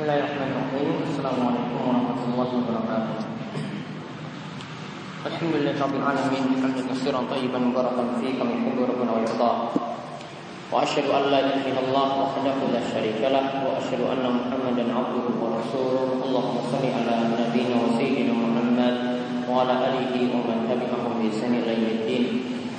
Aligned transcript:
Bismillahirrahmanirrahim. 0.00 1.12
Assalamualaikum 1.12 1.76
warahmatullahi 1.76 2.52
wabarakatuh. 2.56 3.16
Alhamdulillah 5.28 5.74
rabbil 5.76 6.00
alamin 6.00 6.44
hamdan 6.56 6.88
katsiran 6.88 7.28
tayyiban 7.28 7.68
mubarakan 7.68 8.16
fi 8.16 8.32
kama 8.40 8.48
yuhibbu 8.48 8.88
rabbuna 8.88 9.12
wa 9.12 9.20
yarda. 9.20 9.52
Wa 10.72 10.88
asyhadu 10.88 11.12
an 11.12 11.28
la 11.28 11.44
ilaha 11.44 11.68
illallah 11.68 12.08
wahdahu 12.16 12.72
la 12.72 12.80
syarika 12.80 13.28
lah 13.28 13.60
wa 13.60 13.76
asyhadu 13.76 14.08
anna 14.08 14.40
Muhammadan 14.40 14.88
abduhu 14.88 15.36
wa 15.36 15.60
rasuluh. 15.60 16.16
Allahumma 16.16 16.64
shalli 16.72 16.96
ala 16.96 17.36
nabiyyina 17.36 17.76
wa 17.76 17.92
sayyidina 17.92 18.32
Muhammad 18.32 18.96
wa 19.44 19.68
ala 19.68 19.84
alihi 19.84 20.32
wa 20.32 20.48
man 20.48 20.64
tabi'ahum 20.64 21.20
bi 21.20 21.28
ihsan 21.28 21.52
ila 21.60 21.76
yaumiddin. 21.76 22.24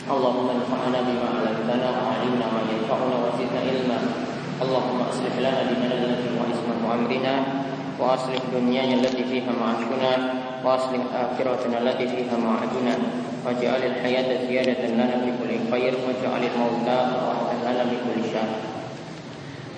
Allahumma 0.10 0.58
anfa'na 0.58 1.06
bima 1.06 1.38
'allamtana 1.38 1.86
wa 1.86 2.18
'allimna 2.18 2.50
ma 2.50 2.66
yanfa'una 2.66 3.16
wa 3.22 3.30
zidna 3.38 3.62
ilma. 3.62 4.00
Allahumma 4.58 5.10
aslih 5.10 5.38
lana 5.38 5.70
dinana 5.70 6.02
aslih 8.12 8.42
dunyana 8.52 9.00
allati 9.00 9.24
fiha 9.24 9.52
ma'ashuna 9.52 10.12
wa 10.62 10.78
aslih 10.78 11.02
akhiratana 11.10 11.82
allati 11.82 12.06
fiha 12.06 12.36
ma'aduna 12.38 12.94
waj'al 13.42 13.82
al-hayata 13.82 14.46
ziyadatan 14.46 15.00
lana 15.00 15.16
fi 15.26 15.30
kulli 15.42 15.58
khair 15.70 15.94
waj'al 15.98 16.44
al-mauta 16.44 16.98
rahatan 17.18 17.60
lana 17.66 17.84
min 17.90 17.98
kulli 18.06 18.24
syarr. 18.30 18.52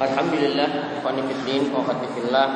Alhamdulillah 0.01 0.69
wa 0.99 1.15
nifiddin 1.15 1.71
wa 1.71 1.85
khatifillah 1.87 2.47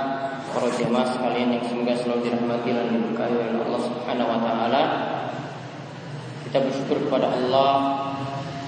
para 0.51 0.67
jemaah 0.73 1.07
sekalian 1.07 1.53
yang 1.55 1.63
semoga 1.63 1.93
selalu 1.95 2.19
dirahmati 2.27 2.69
dan 2.73 2.87
diberkahi 2.91 3.33
oleh 3.37 3.61
Allah 3.61 3.81
Subhanahu 3.87 4.27
wa 4.27 4.39
taala. 4.41 4.83
Kita 6.47 6.57
bersyukur 6.63 6.97
kepada 7.07 7.27
Allah 7.31 7.71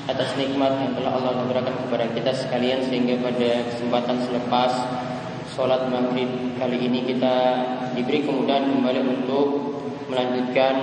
atas 0.09 0.35
nikmat 0.35 0.73
yang 0.79 0.93
telah 0.97 1.11
Allah 1.15 1.31
anugerahkan 1.37 1.75
kepada 1.85 2.05
kita 2.11 2.31
sekalian 2.33 2.81
sehingga 2.87 3.21
pada 3.21 3.65
kesempatan 3.71 4.17
selepas 4.25 4.71
sholat 5.59 5.91
maghrib 5.91 6.55
kali 6.55 6.87
ini 6.87 7.03
kita 7.03 7.35
diberi 7.91 8.23
kemudahan 8.23 8.79
kembali 8.79 9.03
untuk 9.11 9.75
melanjutkan 10.07 10.75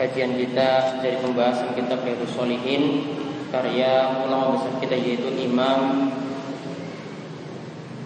kajian 0.00 0.40
kita 0.40 1.04
dari 1.04 1.20
pembahasan 1.20 1.76
kitab 1.76 2.00
Riyadhus 2.00 2.32
Shalihin 2.32 3.12
karya 3.52 4.24
ulama 4.24 4.56
besar 4.56 4.72
kita 4.80 4.96
yaitu 4.96 5.28
Imam 5.36 6.08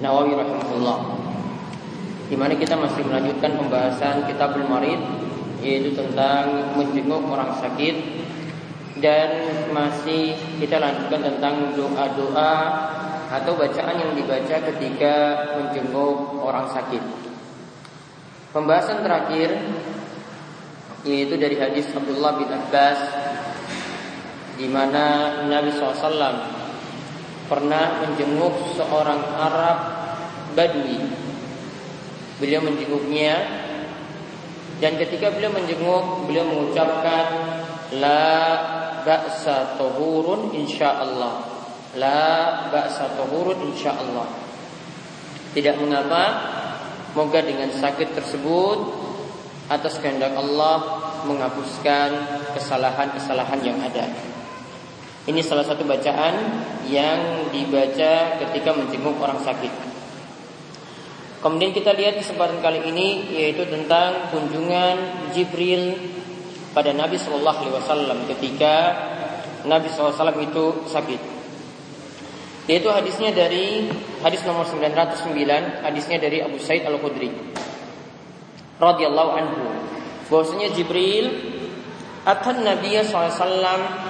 Nawawi 0.02 0.34
rahimahullah. 0.34 0.98
Di 2.26 2.34
mana 2.34 2.58
kita 2.58 2.74
masih 2.74 3.06
melanjutkan 3.06 3.54
pembahasan 3.54 4.26
kitabul 4.26 4.66
marid 4.66 4.98
yaitu 5.62 5.94
tentang 5.94 6.74
menjenguk 6.74 7.22
orang 7.30 7.54
sakit 7.54 8.26
dan 8.98 9.30
masih 9.70 10.34
kita 10.58 10.74
lanjutkan 10.82 11.22
tentang 11.22 11.70
doa-doa 11.78 12.54
atau 13.30 13.54
bacaan 13.54 13.94
yang 13.94 14.12
dibaca 14.18 14.56
ketika 14.74 15.14
menjenguk 15.54 16.42
orang 16.42 16.66
sakit. 16.74 17.02
Pembahasan 18.50 19.06
terakhir 19.06 19.54
yaitu 21.06 21.38
dari 21.38 21.56
hadis 21.56 21.86
Abdullah 21.94 22.36
bin 22.36 22.50
Abbas 22.50 22.98
di 24.58 24.66
mana 24.66 25.38
Nabi 25.46 25.70
SAW 25.72 26.60
pernah 27.46 28.04
menjenguk 28.04 28.74
seorang 28.74 29.22
Arab 29.38 29.78
Badui. 30.58 30.98
Beliau 32.42 32.60
menjenguknya 32.66 33.38
dan 34.80 34.96
ketika 34.96 35.28
beliau 35.30 35.52
menjenguk, 35.52 36.24
beliau 36.24 36.44
mengucapkan 36.48 37.26
la 38.00 38.32
ba'sa 39.04 39.76
tuhurun 39.76 40.56
insyaallah. 40.56 41.49
La 41.98 42.68
ba'sa 42.70 43.18
tuhurun 43.18 43.74
insyaallah. 43.74 44.28
Tidak 45.50 45.76
mengapa 45.82 46.22
Moga 47.10 47.42
dengan 47.42 47.74
sakit 47.74 48.14
tersebut 48.14 48.78
Atas 49.66 49.98
kehendak 49.98 50.30
Allah 50.38 51.02
Menghapuskan 51.26 52.10
kesalahan-kesalahan 52.54 53.58
yang 53.66 53.78
ada 53.82 54.06
Ini 55.26 55.42
salah 55.42 55.66
satu 55.66 55.82
bacaan 55.82 56.62
Yang 56.86 57.50
dibaca 57.50 58.38
ketika 58.46 58.70
menjenguk 58.78 59.18
orang 59.18 59.42
sakit 59.42 59.74
Kemudian 61.42 61.74
kita 61.74 61.98
lihat 61.98 62.14
kesempatan 62.22 62.62
kali 62.62 62.86
ini 62.86 63.34
Yaitu 63.34 63.66
tentang 63.66 64.30
kunjungan 64.30 65.26
Jibril 65.34 65.98
pada 66.70 66.94
Nabi 66.94 67.18
Shallallahu 67.18 67.58
Alaihi 67.66 67.74
Wasallam 67.74 68.18
ketika 68.30 68.74
Nabi 69.66 69.90
SAW 69.90 70.14
itu 70.38 70.86
sakit. 70.86 71.39
Yaitu 72.68 72.88
hadisnya 72.92 73.32
dari 73.32 73.88
hadis 74.20 74.44
nomor 74.44 74.68
909, 74.68 75.84
hadisnya 75.84 76.18
dari 76.20 76.44
Abu 76.44 76.60
Said 76.60 76.84
Al 76.84 77.00
Khudri 77.00 77.32
radhiyallahu 78.80 79.30
anhu. 79.36 79.62
Bahwasanya 80.32 80.72
Jibril 80.72 81.28
atan 82.24 82.64
Nabi 82.64 82.96
SAW 83.04 84.08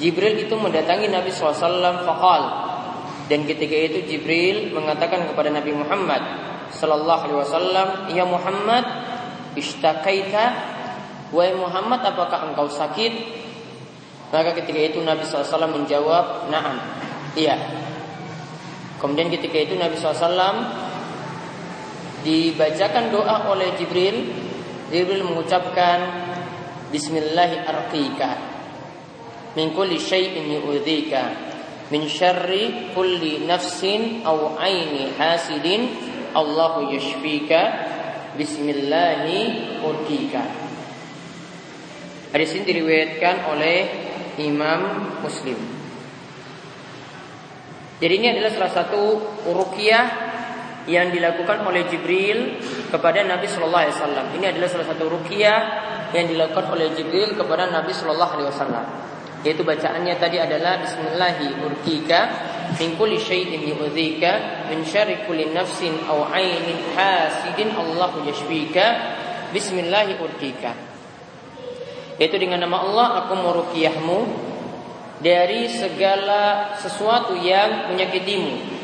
Jibril 0.00 0.34
itu 0.40 0.54
mendatangi 0.56 1.12
Nabi 1.12 1.28
SAW 1.32 2.04
fakal 2.08 2.42
dan 3.28 3.44
ketika 3.44 3.76
itu 3.76 3.98
Jibril 4.08 4.72
mengatakan 4.72 5.28
kepada 5.28 5.52
Nabi 5.52 5.76
Muhammad 5.76 6.22
Sallallahu 6.70 7.22
Alaihi 7.26 7.38
Wasallam, 7.42 7.88
Ya 8.14 8.24
Muhammad, 8.24 8.86
istakaita 9.58 10.78
Wahai 11.30 11.54
Muhammad 11.54 12.02
apakah 12.02 12.50
engkau 12.50 12.66
sakit? 12.66 13.38
Maka 14.34 14.50
ketika 14.58 14.78
itu 14.82 14.98
Nabi 14.98 15.22
SAW 15.22 15.70
menjawab 15.70 16.50
Naam 16.50 16.99
Iya. 17.38 17.56
Kemudian 18.98 19.30
ketika 19.30 19.56
itu 19.56 19.74
Nabi 19.78 19.96
SAW 19.96 20.88
Dibacakan 22.20 23.08
doa 23.08 23.48
oleh 23.48 23.72
Jibril. 23.80 24.28
Jibril 24.92 25.24
mengucapkan 25.24 25.98
Bismillahi 26.90 27.64
Min 29.56 29.72
kulli 29.74 29.96
syai'in 29.98 30.46
yu'udhika 30.46 31.22
Min 31.94 32.06
syarri 32.10 32.92
kulli 32.92 33.46
nafsin 33.46 34.26
Au 34.26 34.58
aini 34.58 35.14
hasidin 35.14 35.90
Allahu 36.34 36.90
yashfika 36.92 37.88
Bismillahi 38.34 39.40
Hadis 42.30 42.54
ini 42.54 42.62
diriwayatkan 42.62 43.50
oleh 43.50 43.78
Imam 44.38 45.10
Muslim. 45.18 45.79
Jadi 48.00 48.12
ini 48.16 48.32
adalah 48.32 48.50
salah 48.56 48.72
satu 48.72 49.02
ruqyah 49.44 50.06
yang 50.88 51.12
dilakukan 51.12 51.60
oleh 51.68 51.84
Jibril 51.84 52.56
kepada 52.88 53.20
Nabi 53.28 53.44
Shallallahu 53.44 53.84
Alaihi 53.84 53.96
Wasallam. 54.00 54.26
Ini 54.40 54.46
adalah 54.56 54.68
salah 54.72 54.88
satu 54.88 55.04
ruqyah 55.12 55.60
yang 56.16 56.26
dilakukan 56.32 56.72
oleh 56.72 56.96
Jibril 56.96 57.36
kepada 57.36 57.68
Nabi 57.68 57.92
Shallallahu 57.92 58.32
Alaihi 58.40 58.48
Wasallam. 58.48 58.86
Yaitu 59.44 59.64
bacaannya 59.64 60.16
tadi 60.16 60.40
adalah 60.40 60.80
Bismillahi 60.80 61.60
urkika 61.60 62.20
min 62.76 62.96
kulli 62.96 63.16
syai'in 63.20 63.68
yu'dzika 63.68 64.68
min 64.68 64.84
syarri 64.84 65.24
kulli 65.24 65.48
nafsin 65.52 65.96
aw 66.08 66.28
'ainin 66.32 66.80
hasidin 66.96 67.72
Allahu 67.76 68.24
yashfika 68.24 69.16
Bismillahi 69.52 70.16
urkika. 70.16 70.72
Yaitu 72.16 72.36
dengan 72.36 72.64
nama 72.64 72.84
Allah 72.84 73.06
aku 73.24 73.32
meruqyahmu 73.32 74.49
dari 75.20 75.68
segala 75.68 76.74
sesuatu 76.80 77.36
yang 77.36 77.92
menyakitimu. 77.92 78.80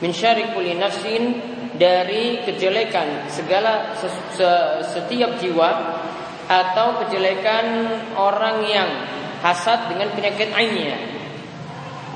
Min 0.00 0.12
syarri 0.12 0.48
nafsin 0.76 1.40
dari 1.76 2.40
kejelekan 2.44 3.28
segala 3.28 3.96
setiap 4.84 5.36
jiwa 5.40 5.70
atau 6.48 7.04
kejelekan 7.04 7.64
orang 8.16 8.64
yang 8.64 8.88
hasad 9.44 9.92
dengan 9.92 10.08
penyakit 10.16 10.52
ainnya. 10.52 10.96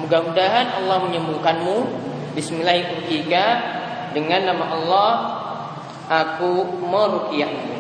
Mudah-mudahan 0.01 0.81
Allah 0.81 0.99
menyembuhkanmu. 1.09 1.77
Bismillahirrahmanirrahim. 2.33 3.79
Dengan 4.11 4.41
nama 4.43 4.65
Allah 4.75 5.13
aku 6.11 6.83
meruqyahmu. 6.83 7.79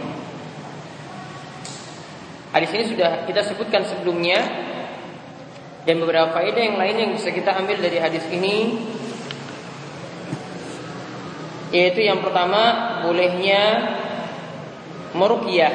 Hadis 2.55 2.71
ini 2.75 2.85
sudah 2.94 3.27
kita 3.27 3.43
sebutkan 3.47 3.82
sebelumnya 3.87 4.43
dan 5.88 5.97
beberapa 5.97 6.37
faedah 6.37 6.61
yang 6.61 6.77
lain 6.77 6.97
yang 6.97 7.11
bisa 7.17 7.32
kita 7.32 7.56
ambil 7.56 7.81
dari 7.81 7.97
hadis 7.97 8.25
ini 8.29 8.77
yaitu 11.71 12.03
yang 12.03 12.21
pertama 12.21 12.99
bolehnya 13.06 13.94
meruqyah 15.15 15.73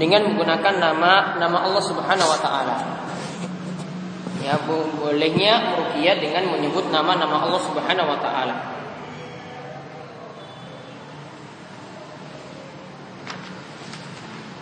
dengan 0.00 0.32
menggunakan 0.32 0.74
nama 0.80 1.36
nama 1.36 1.58
Allah 1.60 1.82
Subhanahu 1.84 2.30
wa 2.32 2.40
taala. 2.40 2.76
Ya, 4.40 4.56
bolehnya 4.64 5.76
meruqyah 5.76 6.16
dengan 6.16 6.48
menyebut 6.48 6.88
nama-nama 6.88 7.44
Allah 7.44 7.60
Subhanahu 7.60 8.08
wa 8.08 8.18
taala. 8.24 8.56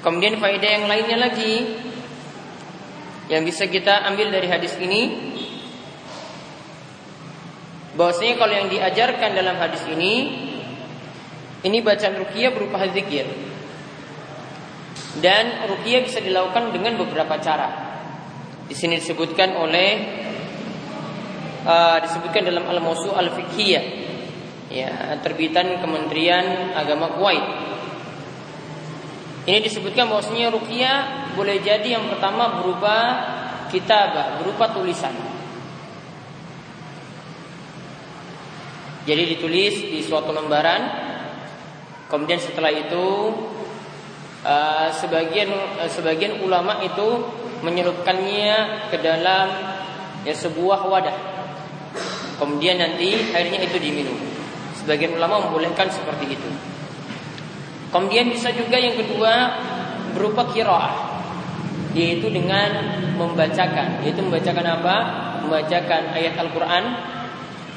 Kemudian 0.03 0.43
faedah 0.43 0.70
yang 0.82 0.87
lainnya 0.91 1.19
lagi 1.23 1.87
yang 3.29 3.45
bisa 3.45 3.69
kita 3.69 4.09
ambil 4.09 4.33
dari 4.33 4.49
hadis 4.49 4.75
ini 4.81 5.29
Bahwasanya 7.99 8.39
kalau 8.39 8.55
yang 8.55 8.71
diajarkan 8.71 9.35
dalam 9.35 9.59
hadis 9.59 9.83
ini 9.91 10.47
ini 11.67 11.83
bacaan 11.83 12.15
ruqyah 12.23 12.55
berupa 12.55 12.87
zikir. 12.95 13.27
Dan 15.19 15.67
ruqyah 15.67 16.07
bisa 16.07 16.23
dilakukan 16.23 16.71
dengan 16.71 16.95
beberapa 16.95 17.43
cara. 17.43 17.91
Di 18.71 18.75
sini 18.79 19.03
disebutkan 19.03 19.51
oleh 19.59 19.91
uh, 21.67 21.99
disebutkan 21.99 22.47
dalam 22.47 22.71
Al-Mawsu' 22.71 23.11
Al-Fiqhiyah 23.11 23.85
ya, 24.71 25.19
terbitan 25.19 25.83
Kementerian 25.83 26.79
Agama 26.79 27.19
Kuwait. 27.19 27.43
Ini 29.43 29.59
disebutkan 29.59 30.07
bahwasanya 30.07 30.55
ruqyah 30.55 30.97
boleh 31.38 31.62
jadi 31.62 31.94
yang 31.94 32.11
pertama 32.11 32.58
berupa 32.58 32.96
kitabah, 33.70 34.43
berupa 34.43 34.75
tulisan. 34.75 35.14
Jadi 39.06 39.38
ditulis 39.38 39.75
di 39.88 40.02
suatu 40.02 40.35
lembaran. 40.35 41.06
Kemudian 42.11 42.43
setelah 42.43 42.75
itu 42.75 43.06
uh, 44.43 44.88
sebagian 44.90 45.49
uh, 45.79 45.88
sebagian 45.88 46.43
ulama 46.43 46.82
itu 46.82 47.23
menyelupkannya 47.62 48.88
ke 48.91 48.96
dalam 48.99 49.46
ya 50.26 50.34
sebuah 50.34 50.91
wadah. 50.91 51.17
Kemudian 52.37 52.82
nanti 52.82 53.32
airnya 53.32 53.64
itu 53.64 53.79
diminum. 53.79 54.19
Sebagian 54.76 55.17
ulama 55.17 55.46
membolehkan 55.49 55.88
seperti 55.88 56.34
itu. 56.37 56.50
Kemudian 57.88 58.29
bisa 58.29 58.52
juga 58.52 58.76
yang 58.76 59.00
kedua 59.00 59.32
berupa 60.12 60.44
kiroah, 60.52 61.07
yaitu 61.99 62.31
dengan 62.31 62.71
membacakan, 63.19 63.99
yaitu 64.06 64.23
membacakan 64.23 64.62
apa? 64.79 64.97
Membacakan 65.43 66.15
ayat 66.15 66.39
Al-Quran 66.39 66.85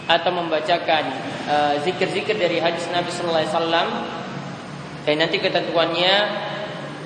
atau 0.06 0.30
membacakan 0.30 1.04
uh, 1.50 1.74
zikir-zikir 1.82 2.38
dari 2.38 2.62
hadis 2.62 2.86
Nabi 2.94 3.10
Sallallahu 3.10 3.42
Alaihi 3.42 3.54
Wasallam. 3.58 3.88
Dan 5.02 5.18
nanti 5.18 5.42
ketentuannya 5.42 6.14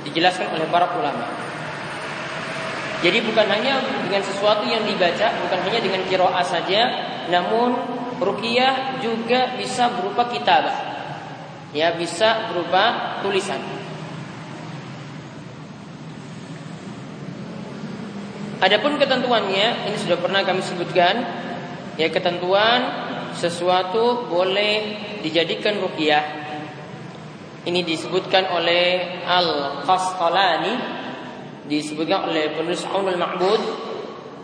dijelaskan 0.04 0.52
oleh 0.52 0.68
para 0.68 0.92
ulama. 1.00 1.24
Jadi 3.00 3.24
bukan 3.24 3.48
hanya 3.48 3.80
dengan 4.04 4.20
sesuatu 4.20 4.68
yang 4.68 4.84
dibaca, 4.84 5.32
bukan 5.48 5.60
hanya 5.64 5.80
dengan 5.80 6.02
kiroah 6.12 6.44
saja, 6.44 6.82
namun 7.32 7.72
rukiah 8.20 9.00
juga 9.00 9.56
bisa 9.56 9.96
berupa 9.96 10.28
kitabah. 10.28 10.76
Ya, 11.72 11.96
bisa 11.96 12.52
berupa 12.52 13.20
tulisan. 13.24 13.75
Adapun 18.64 18.96
ketentuannya, 18.96 19.92
ini 19.92 19.98
sudah 20.00 20.16
pernah 20.16 20.44
kami 20.48 20.64
sebutkan, 20.64 21.16
ya 22.00 22.08
ketentuan 22.08 22.80
sesuatu 23.36 24.32
boleh 24.32 24.96
dijadikan 25.20 25.76
rukiah. 25.84 26.24
Ini 27.66 27.82
disebutkan 27.82 28.54
oleh 28.54 29.20
Al-Qasqalani 29.26 30.96
disebutkan 31.66 32.30
oleh 32.30 32.54
penulis 32.54 32.86
Aunul 32.86 33.18
Ma'bud 33.18 33.62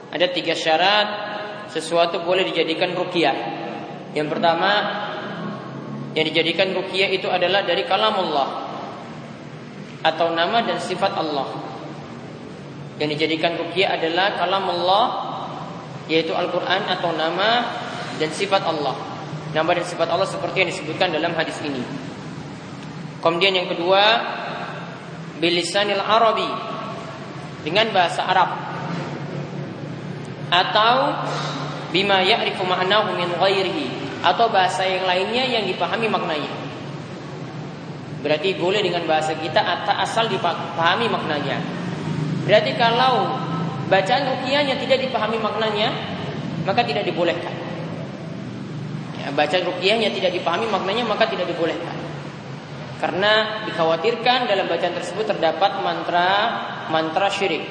ada 0.09 0.27
tiga 0.33 0.57
syarat 0.57 1.07
sesuatu 1.69 2.25
boleh 2.25 2.49
dijadikan 2.49 2.91
ruqyah. 2.97 3.37
Yang 4.11 4.27
pertama 4.27 4.71
yang 6.11 6.25
dijadikan 6.27 6.75
ruqyah 6.75 7.09
itu 7.15 7.31
adalah 7.31 7.63
dari 7.63 7.87
kalam 7.87 8.19
Allah 8.27 8.49
atau 10.03 10.35
nama 10.35 10.65
dan 10.67 10.81
sifat 10.81 11.15
Allah. 11.15 11.70
Yang 13.01 13.17
dijadikan 13.17 13.57
ruqyah 13.57 13.97
adalah 13.97 14.37
kalam 14.37 14.69
Allah 14.77 15.05
yaitu 16.05 16.37
Al-Qur'an 16.37 16.85
atau 16.85 17.09
nama 17.17 17.65
dan 18.21 18.29
sifat 18.29 18.61
Allah. 18.61 18.93
Nama 19.57 19.69
dan 19.73 19.85
sifat 19.89 20.05
Allah 20.05 20.29
seperti 20.29 20.61
yang 20.61 20.69
disebutkan 20.69 21.09
dalam 21.09 21.33
hadis 21.33 21.57
ini. 21.65 21.81
Kemudian 23.25 23.57
yang 23.57 23.73
kedua 23.73 24.01
bilisanil 25.41 25.97
Arabi 25.97 26.45
dengan 27.65 27.89
bahasa 27.89 28.21
Arab 28.21 28.49
atau 30.53 31.25
bima 31.89 32.21
ya'rifu 32.21 32.61
ma'nahu 32.61 33.17
min 33.17 33.33
ghairihi 33.33 33.85
atau 34.21 34.45
bahasa 34.53 34.85
yang 34.85 35.09
lainnya 35.09 35.49
yang 35.49 35.65
dipahami 35.65 36.05
maknanya. 36.05 36.53
Berarti 38.21 38.53
boleh 38.61 38.85
dengan 38.85 39.09
bahasa 39.09 39.33
kita 39.33 39.57
atau 39.57 39.97
asal 39.97 40.29
dipahami 40.29 41.09
maknanya. 41.09 41.80
Berarti 42.51 42.75
kalau 42.75 43.31
bacaan 43.87 44.27
ruqyahnya 44.27 44.75
tidak 44.75 45.07
dipahami 45.07 45.39
maknanya, 45.39 45.87
maka 46.67 46.83
tidak 46.83 47.07
dibolehkan. 47.07 47.55
Ya, 49.23 49.31
bacaan 49.31 49.71
ruqyahnya 49.71 50.11
tidak 50.11 50.35
dipahami 50.35 50.67
maknanya, 50.67 51.07
maka 51.07 51.31
tidak 51.31 51.47
dibolehkan. 51.47 51.95
Karena 52.99 53.63
dikhawatirkan 53.71 54.51
dalam 54.51 54.67
bacaan 54.67 54.91
tersebut 54.99 55.31
terdapat 55.31 55.79
mantra 55.79 56.27
mantra 56.91 57.31
syirik. 57.31 57.63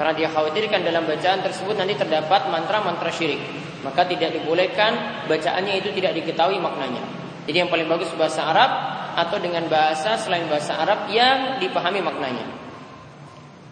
Karena 0.00 0.16
dia 0.16 0.32
khawatirkan 0.32 0.80
dalam 0.80 1.04
bacaan 1.04 1.44
tersebut 1.44 1.76
nanti 1.76 1.92
terdapat 1.92 2.48
mantra-mantra 2.48 3.12
syirik. 3.12 3.38
Maka 3.84 4.08
tidak 4.08 4.32
dibolehkan 4.32 5.28
bacaannya 5.28 5.76
itu 5.76 5.92
tidak 5.92 6.16
diketahui 6.16 6.56
maknanya. 6.56 7.04
Jadi 7.44 7.56
yang 7.60 7.68
paling 7.68 7.84
bagus 7.84 8.08
bahasa 8.16 8.48
Arab 8.48 8.70
atau 9.12 9.36
dengan 9.36 9.68
bahasa 9.68 10.16
selain 10.16 10.48
bahasa 10.48 10.72
Arab 10.80 11.12
yang 11.12 11.60
dipahami 11.60 12.00
maknanya. 12.00 12.71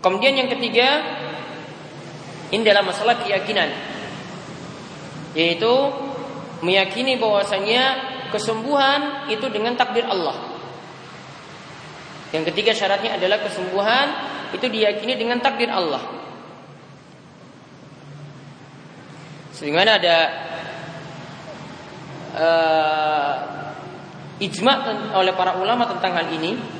Kemudian 0.00 0.32
yang 0.32 0.49
ketiga, 0.49 0.88
ini 2.50 2.62
dalam 2.64 2.88
masalah 2.88 3.20
keyakinan. 3.20 3.69
Yaitu 5.37 5.73
meyakini 6.64 7.20
bahwasanya 7.20 8.11
kesembuhan 8.32 9.29
itu 9.29 9.47
dengan 9.52 9.76
takdir 9.76 10.08
Allah. 10.08 10.50
Yang 12.31 12.55
ketiga 12.55 12.73
syaratnya 12.73 13.19
adalah 13.19 13.43
kesembuhan 13.43 14.08
itu 14.55 14.67
diyakini 14.70 15.19
dengan 15.19 15.43
takdir 15.43 15.70
Allah. 15.70 16.00
Sehingga 19.50 19.85
ada 19.85 20.17
uh, 22.32 23.35
ijma 24.41 24.73
oleh 25.12 25.35
para 25.37 25.61
ulama 25.61 25.85
tentang 25.91 26.17
hal 26.17 26.26
ini. 26.32 26.80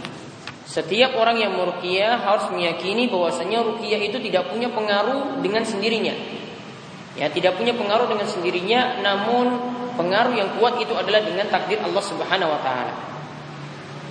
Setiap 0.71 1.19
orang 1.19 1.43
yang 1.43 1.59
meruqyah 1.59 2.23
harus 2.23 2.47
meyakini 2.55 3.11
bahwasanya 3.11 3.59
ruqyah 3.67 3.99
itu 4.07 4.23
tidak 4.23 4.55
punya 4.55 4.71
pengaruh 4.71 5.43
dengan 5.43 5.67
sendirinya. 5.67 6.15
Ya, 7.19 7.27
tidak 7.27 7.59
punya 7.59 7.75
pengaruh 7.75 8.07
dengan 8.07 8.23
sendirinya, 8.31 9.03
namun 9.03 9.51
pengaruh 9.99 10.31
yang 10.31 10.55
kuat 10.63 10.79
itu 10.79 10.95
adalah 10.95 11.27
dengan 11.27 11.51
takdir 11.51 11.83
Allah 11.83 12.05
Subhanahu 12.07 12.55
wa 12.55 12.61
taala. 12.63 12.95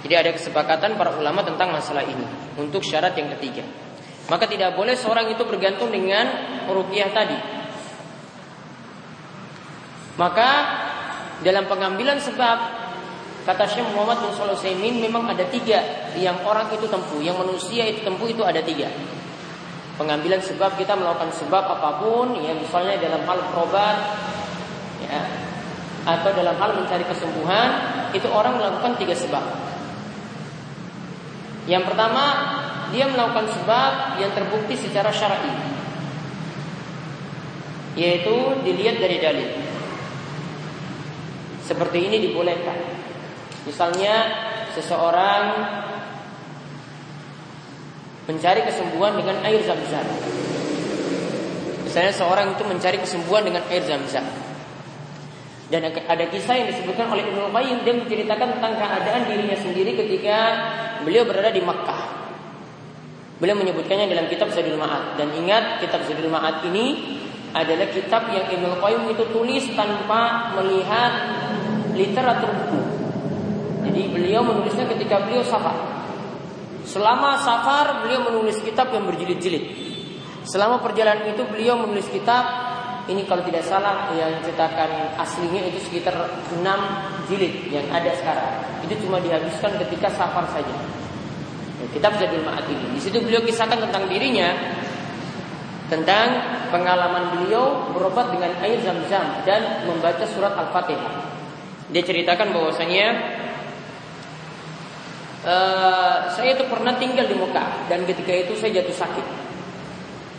Jadi 0.03 0.13
ada 0.19 0.31
kesepakatan 0.35 0.99
para 0.99 1.15
ulama 1.15 1.47
tentang 1.47 1.71
masalah 1.71 2.03
ini 2.03 2.27
untuk 2.59 2.83
syarat 2.83 3.15
yang 3.15 3.31
ketiga. 3.39 3.63
Maka 4.27 4.43
tidak 4.43 4.75
boleh 4.75 4.99
seorang 4.99 5.31
itu 5.31 5.47
bergantung 5.47 5.95
dengan 5.95 6.27
rupiah 6.67 7.07
tadi. 7.15 7.39
Maka 10.19 10.49
dalam 11.39 11.71
pengambilan 11.71 12.19
sebab 12.19 12.78
kata 13.49 13.65
Syekh 13.65 13.89
Muhammad 13.97 14.21
bin 14.21 14.31
Sulaiman 14.37 14.95
memang 15.01 15.23
ada 15.25 15.41
tiga 15.49 15.81
yang 16.13 16.37
orang 16.45 16.69
itu 16.69 16.85
tempuh, 16.85 17.17
yang 17.17 17.33
manusia 17.33 17.81
itu 17.89 18.05
tempuh 18.05 18.29
itu 18.29 18.45
ada 18.45 18.61
tiga. 18.61 18.93
Pengambilan 19.97 20.37
sebab 20.37 20.77
kita 20.77 20.93
melakukan 20.93 21.33
sebab 21.33 21.65
apa 21.65 21.97
pun, 21.97 22.37
ya 22.37 22.53
misalnya 22.53 23.01
dalam 23.01 23.25
hal 23.25 23.41
perobat, 23.49 23.97
ya, 25.01 25.21
atau 26.05 26.29
dalam 26.37 26.53
hal 26.61 26.77
mencari 26.77 27.03
kesembuhan, 27.09 27.69
itu 28.13 28.29
orang 28.29 28.61
melakukan 28.61 29.01
tiga 29.01 29.17
sebab. 29.17 29.41
Yang 31.65 31.89
pertama, 31.89 32.23
dia 32.93 33.09
melakukan 33.09 33.49
sebab 33.49 34.21
yang 34.21 34.31
terbukti 34.37 34.77
secara 34.77 35.09
syar'i. 35.09 35.53
Yaitu 37.97 38.61
dilihat 38.61 39.01
dari 39.01 39.17
dalil. 39.17 39.49
Seperti 41.65 41.97
ini 41.97 42.29
dibolehkan. 42.29 42.98
Misalnya 43.69 44.15
seseorang 44.73 45.43
mencari 48.25 48.65
kesembuhan 48.65 49.13
dengan 49.13 49.37
air 49.45 49.61
zam-zam. 49.61 50.05
Misalnya 51.85 52.13
seorang 52.13 52.57
itu 52.57 52.63
mencari 52.65 52.97
kesembuhan 52.97 53.45
dengan 53.45 53.61
air 53.69 53.85
zam-zam. 53.85 54.25
Dan 55.69 55.85
ada 55.85 56.25
kisah 56.33 56.57
yang 56.57 56.73
disebutkan 56.73 57.13
oleh 57.13 57.29
Ibnu 57.29 57.53
Qayyim 57.53 57.85
dia 57.85 57.93
menceritakan 57.93 58.57
tentang 58.57 58.73
keadaan 58.73 59.29
dirinya 59.29 59.53
sendiri 59.53 59.93
ketika 59.93 60.37
beliau 61.05 61.29
berada 61.29 61.53
di 61.53 61.61
Makkah. 61.61 62.17
Beliau 63.37 63.53
menyebutkannya 63.53 64.09
dalam 64.09 64.25
kitab 64.33 64.49
Zadul 64.49 64.81
Ma'ad 64.81 65.21
dan 65.21 65.29
ingat 65.37 65.77
kitab 65.85 66.01
Zadul 66.09 66.33
Ma'ad 66.33 66.65
ini 66.73 67.17
adalah 67.53 67.85
kitab 67.93 68.33
yang 68.33 68.49
Ibnu 68.49 68.81
Qayyim 68.81 69.13
itu 69.13 69.29
tulis 69.29 69.65
tanpa 69.77 70.53
melihat 70.57 71.13
literatur 71.93 72.49
buku. 72.49 72.88
Jadi 73.99 74.15
beliau 74.15 74.47
menulisnya 74.47 74.87
ketika 74.95 75.27
beliau 75.27 75.43
safar. 75.43 75.75
Selama 76.87 77.35
safar 77.35 78.07
beliau 78.07 78.31
menulis 78.31 78.55
kitab 78.63 78.95
yang 78.95 79.03
berjilid-jilid. 79.03 79.75
Selama 80.47 80.79
perjalanan 80.79 81.35
itu 81.35 81.43
beliau 81.43 81.75
menulis 81.83 82.07
kitab 82.07 82.47
ini 83.11 83.27
kalau 83.27 83.43
tidak 83.43 83.59
salah 83.67 84.07
yang 84.15 84.39
cetakan 84.39 85.19
aslinya 85.19 85.67
itu 85.67 85.83
sekitar 85.83 86.15
6 86.15 86.63
jilid 87.27 87.75
yang 87.75 87.83
ada 87.91 88.07
sekarang. 88.15 88.63
Itu 88.87 89.03
cuma 89.03 89.19
dihabiskan 89.19 89.75
ketika 89.83 90.07
safar 90.15 90.47
saja. 90.55 90.79
Kitab 91.91 92.15
Zadul 92.15 92.47
Ma'ad 92.47 92.71
ini. 92.71 92.95
Di 92.95 93.03
situ 93.03 93.19
beliau 93.19 93.43
kisahkan 93.43 93.83
tentang 93.83 94.07
dirinya 94.07 94.55
tentang 95.91 96.39
pengalaman 96.71 97.35
beliau 97.35 97.91
berobat 97.91 98.31
dengan 98.31 98.55
air 98.63 98.79
zam-zam 98.79 99.43
dan 99.43 99.83
membaca 99.83 100.23
surat 100.23 100.55
Al-Fatihah. 100.55 101.35
Dia 101.91 102.05
ceritakan 102.05 102.55
bahwasanya 102.55 103.38
uh, 105.45 106.27
saya 106.33 106.55
itu 106.55 106.65
pernah 106.67 106.95
tinggal 106.97 107.27
di 107.27 107.35
Mekah 107.35 107.87
dan 107.91 108.03
ketika 108.07 108.31
itu 108.33 108.55
saya 108.57 108.81
jatuh 108.81 108.95
sakit. 108.95 109.25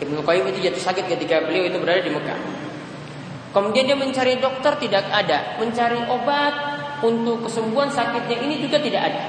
Ibnu 0.01 0.25
Qayyim 0.25 0.45
itu 0.49 0.59
jatuh 0.65 0.81
sakit 0.81 1.05
ketika 1.05 1.45
beliau 1.45 1.69
itu 1.69 1.77
berada 1.77 2.01
di 2.01 2.09
Mekah. 2.09 2.39
Kemudian 3.51 3.83
dia 3.83 3.97
mencari 3.99 4.39
dokter 4.39 4.73
tidak 4.79 5.05
ada, 5.11 5.59
mencari 5.59 5.99
obat 6.07 6.53
untuk 7.03 7.45
kesembuhan 7.45 7.91
sakitnya 7.91 8.47
ini 8.47 8.63
juga 8.63 8.79
tidak 8.79 9.11
ada. 9.11 9.23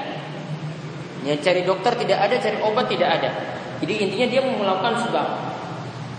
Ya, 1.23 1.35
cari 1.39 1.63
dokter 1.63 1.95
tidak 1.95 2.19
ada, 2.19 2.35
cari 2.39 2.57
obat 2.63 2.87
tidak 2.87 3.09
ada. 3.19 3.29
Jadi 3.83 3.93
intinya 3.99 4.27
dia 4.27 4.41
melakukan 4.43 4.95
sebab. 5.07 5.27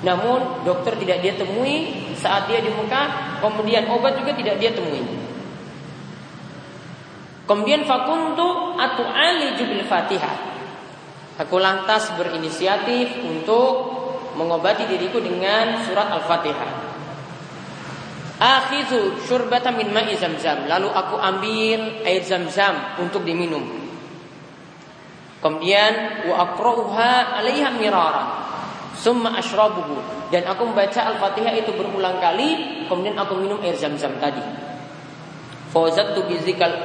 Namun 0.04 0.68
dokter 0.68 1.00
tidak 1.00 1.25
dia 1.25 1.32
temui 1.32 2.08
saat 2.16 2.44
dia 2.44 2.61
di 2.61 2.68
Mekah, 2.68 3.40
kemudian 3.40 3.88
obat 3.88 4.20
juga 4.20 4.37
tidak 4.37 4.61
dia 4.61 4.73
temui. 4.73 5.00
Kemudian 7.44 7.84
fakuntu 7.84 8.63
atau 8.95 9.11
ali 9.11 9.59
jubil 9.59 9.83
fatihah. 9.83 10.55
Aku 11.35 11.59
lantas 11.59 12.15
berinisiatif 12.15 13.19
untuk 13.27 13.91
mengobati 14.39 14.87
diriku 14.87 15.19
dengan 15.19 15.83
surat 15.83 16.15
al-fatihah. 16.15 16.95
Akhizu 18.39 19.27
syurbata 19.27 19.75
min 19.75 19.91
ma'i 19.91 20.15
zamzam. 20.15 20.71
Lalu 20.71 20.91
aku 20.95 21.19
ambil 21.19 22.07
air 22.07 22.23
zamzam 22.23 23.03
untuk 23.03 23.27
diminum. 23.27 23.63
Kemudian 25.43 26.25
wa 26.31 26.51
aqra'uha 26.51 27.39
'alaiha 27.39 27.69
mirara. 27.79 28.25
Summa 28.95 29.35
ashrabuhu. 29.35 30.31
Dan 30.31 30.47
aku 30.47 30.71
membaca 30.71 31.03
Al-Fatihah 31.03 31.55
itu 31.55 31.75
berulang 31.75 32.23
kali, 32.23 32.83
kemudian 32.87 33.19
aku 33.19 33.39
minum 33.39 33.59
air 33.61 33.75
zam-zam 33.75 34.15
tadi. 34.23 34.41
Fawzattu 35.75 36.31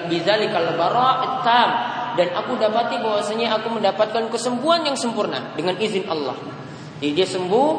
bizalikal 0.09 0.73
bara' 0.73 1.45
tam 1.45 1.69
dan 2.17 2.33
aku 2.33 2.57
dapati 2.57 2.97
bahwasanya 3.01 3.59
aku 3.59 3.77
mendapatkan 3.77 4.29
kesembuhan 4.31 4.85
yang 4.85 4.97
sempurna 4.97 5.53
dengan 5.53 5.75
izin 5.77 6.07
Allah. 6.07 6.37
Jadi 6.99 7.11
dia 7.15 7.27
sembuh 7.27 7.69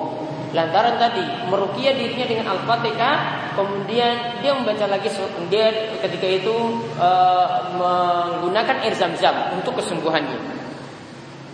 lantaran 0.50 0.98
tadi 0.98 1.22
merukia 1.46 1.94
dirinya 1.94 2.26
dengan 2.26 2.46
Al-Fatihah, 2.58 3.16
kemudian 3.54 4.42
dia 4.42 4.52
membaca 4.54 4.86
lagi 4.90 5.08
dia 5.46 5.94
ketika 6.02 6.26
itu 6.26 6.54
uh, 6.98 7.70
menggunakan 7.78 8.82
air 8.82 8.94
zam-zam 8.98 9.54
untuk 9.54 9.78
kesembuhannya. 9.78 10.58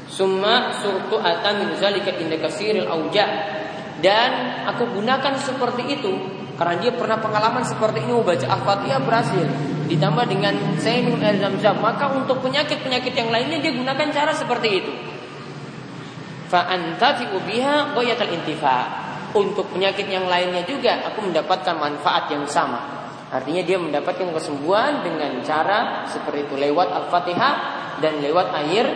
Summa 0.09 0.73
surtu 0.81 1.21
ata 1.21 1.61
min 1.61 1.77
zalika 1.77 2.15
inda 2.17 2.41
kasiril 2.41 2.89
auja 2.89 3.27
dan 4.01 4.65
aku 4.65 4.97
gunakan 4.97 5.35
seperti 5.37 6.01
itu 6.01 6.13
karena 6.57 6.81
dia 6.81 6.93
pernah 6.97 7.21
pengalaman 7.21 7.65
seperti 7.69 8.01
ini 8.01 8.17
membaca 8.17 8.47
Al-Fatihah 8.49 9.01
berhasil 9.05 9.76
ditambah 9.87 10.27
dengan 10.27 10.55
saya 10.83 11.01
minum 11.03 11.23
air 11.23 11.39
zam-zam 11.39 11.79
maka 11.79 12.11
untuk 12.11 12.43
penyakit-penyakit 12.43 13.15
yang 13.15 13.31
lainnya 13.31 13.59
dia 13.63 13.73
gunakan 13.73 14.09
cara 14.11 14.33
seperti 14.35 14.69
itu 14.83 14.93
fa 16.47 16.71
biha 17.43 17.93
intifa. 18.31 18.79
Untuk 19.37 19.69
penyakit 19.69 20.09
yang 20.09 20.25
lainnya 20.31 20.65
juga 20.65 21.13
aku 21.13 21.29
mendapatkan 21.29 21.77
manfaat 21.77 22.33
yang 22.33 22.49
sama. 22.49 22.81
Artinya 23.29 23.61
dia 23.67 23.77
mendapatkan 23.77 24.33
kesembuhan 24.33 25.05
dengan 25.05 25.43
cara 25.45 26.09
seperti 26.09 26.49
itu 26.49 26.55
lewat 26.57 26.89
Al-Fatihah 26.89 27.55
dan 28.01 28.23
lewat 28.23 28.55
air 28.65 28.87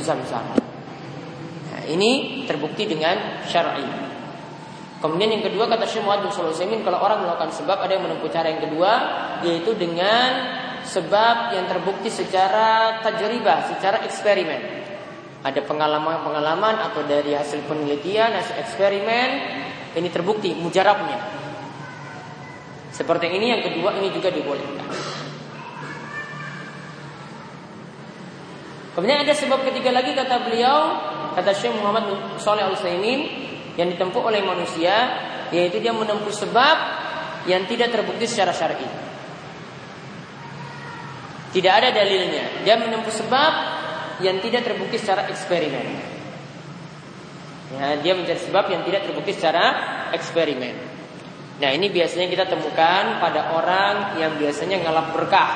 zam-zam. 0.00 0.56
Nah, 1.68 1.82
ini 1.90 2.44
terbukti 2.48 2.88
dengan 2.88 3.44
syar'i. 3.44 4.11
Kemudian 5.02 5.34
yang 5.34 5.42
kedua 5.42 5.66
kata 5.66 5.82
Syekh 5.82 6.06
Muhammad 6.06 6.30
bin 6.30 6.80
kalau 6.86 7.02
orang 7.02 7.26
melakukan 7.26 7.50
sebab 7.50 7.82
ada 7.82 7.90
yang 7.98 8.06
menempuh 8.06 8.30
cara 8.30 8.54
yang 8.54 8.62
kedua 8.62 8.92
yaitu 9.42 9.74
dengan 9.74 10.30
sebab 10.86 11.58
yang 11.58 11.66
terbukti 11.66 12.06
secara 12.06 13.02
tajribah, 13.02 13.66
secara 13.66 14.06
eksperimen 14.06 14.82
ada 15.42 15.60
pengalaman-pengalaman 15.66 16.78
atau 16.90 17.02
dari 17.02 17.34
hasil 17.34 17.66
penelitian, 17.66 18.30
hasil 18.30 18.62
eksperimen, 18.62 19.28
ini 19.98 20.08
terbukti 20.08 20.54
mujarabnya. 20.54 21.18
Seperti 22.94 23.26
ini 23.26 23.50
yang 23.50 23.62
kedua 23.66 23.98
ini 23.98 24.14
juga 24.14 24.30
dibolehkan. 24.30 24.86
Kemudian 28.92 29.24
ada 29.24 29.34
sebab 29.34 29.66
ketiga 29.66 29.90
lagi 29.90 30.14
kata 30.14 30.46
beliau, 30.46 30.78
kata 31.34 31.50
Syekh 31.56 31.74
Muhammad 31.80 32.38
Saleh 32.38 32.62
Al 32.62 32.76
Utsaimin 32.76 33.50
yang 33.76 33.88
ditempuh 33.88 34.20
oleh 34.20 34.44
manusia 34.44 34.94
yaitu 35.52 35.80
dia 35.80 35.92
menempuh 35.92 36.32
sebab 36.32 36.76
yang 37.44 37.68
tidak 37.68 37.92
terbukti 37.92 38.24
secara 38.24 38.52
syar'i. 38.54 38.88
Tidak 41.52 41.72
ada 41.72 41.92
dalilnya. 41.92 42.64
Dia 42.64 42.80
menempuh 42.80 43.12
sebab 43.12 43.52
yang 44.24 44.40
tidak 44.40 44.64
terbukti 44.64 44.96
secara 44.96 45.28
eksperimen. 45.28 45.86
Ya, 47.72 47.96
dia 48.00 48.12
mencari 48.16 48.40
sebab 48.40 48.68
yang 48.68 48.84
tidak 48.84 49.08
terbukti 49.08 49.32
secara 49.36 49.64
eksperimen. 50.12 50.74
Nah 51.60 51.70
ini 51.72 51.92
biasanya 51.92 52.28
kita 52.28 52.44
temukan 52.48 53.20
pada 53.20 53.52
orang 53.52 54.16
yang 54.20 54.36
biasanya 54.40 54.80
ngalap 54.80 55.12
berkah. 55.12 55.50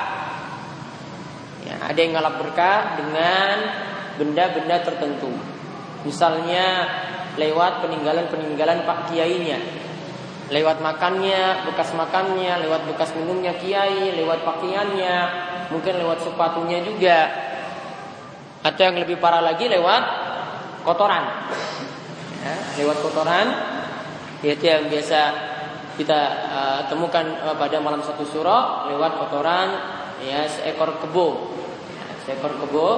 Ya, 1.65 1.77
ada 1.83 1.99
yang 1.99 2.17
ngalap 2.17 2.35
berkah 2.41 3.01
dengan 3.01 3.57
benda-benda 4.17 4.81
tertentu. 4.85 5.33
Misalnya 6.05 6.89
lewat 7.37 7.85
peninggalan-peninggalan 7.85 8.85
pak 8.89 9.13
kiainya, 9.13 9.61
lewat 10.49 10.79
makannya, 10.79 11.67
bekas 11.67 11.91
makannya, 11.93 12.63
lewat 12.63 12.87
bekas 12.87 13.11
minumnya 13.19 13.55
kiai, 13.59 14.15
lewat 14.15 14.47
pakaiannya, 14.47 15.17
mungkin 15.75 15.95
lewat 15.99 16.23
sepatunya 16.23 16.83
juga. 16.87 17.19
Atau 18.63 18.83
yang 18.91 18.99
lebih 18.99 19.19
parah 19.23 19.43
lagi 19.43 19.71
lewat 19.71 20.03
kotoran. 20.83 21.25
Ya, 22.43 22.55
lewat 22.83 22.99
kotoran 23.03 23.47
yaitu 24.45 24.69
yang 24.69 24.87
biasa 24.87 25.21
kita 25.97 26.21
uh, 26.53 26.81
temukan 26.93 27.25
uh, 27.43 27.57
pada 27.57 27.81
malam 27.81 28.05
satu 28.05 28.23
surah 28.29 28.87
lewat 28.93 29.19
kotoran 29.19 29.69
ya 30.23 30.47
seekor 30.47 31.03
kebo. 31.03 31.57
Ya, 31.91 32.07
seekor 32.27 32.55
kebo 32.63 32.89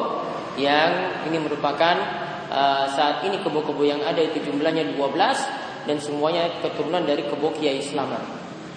yang 0.60 1.24
ini 1.30 1.38
merupakan 1.40 2.27
uh, 2.48 2.84
saat 2.90 3.24
ini 3.24 3.40
kebo-kebo 3.40 3.84
yang 3.84 4.00
ada 4.04 4.20
itu 4.20 4.40
jumlahnya 4.44 4.96
12 4.96 5.88
dan 5.88 5.96
semuanya 5.96 6.52
keturunan 6.60 7.04
dari 7.04 7.24
kebo 7.24 7.52
Kiai 7.56 7.80
Islam. 7.80 8.12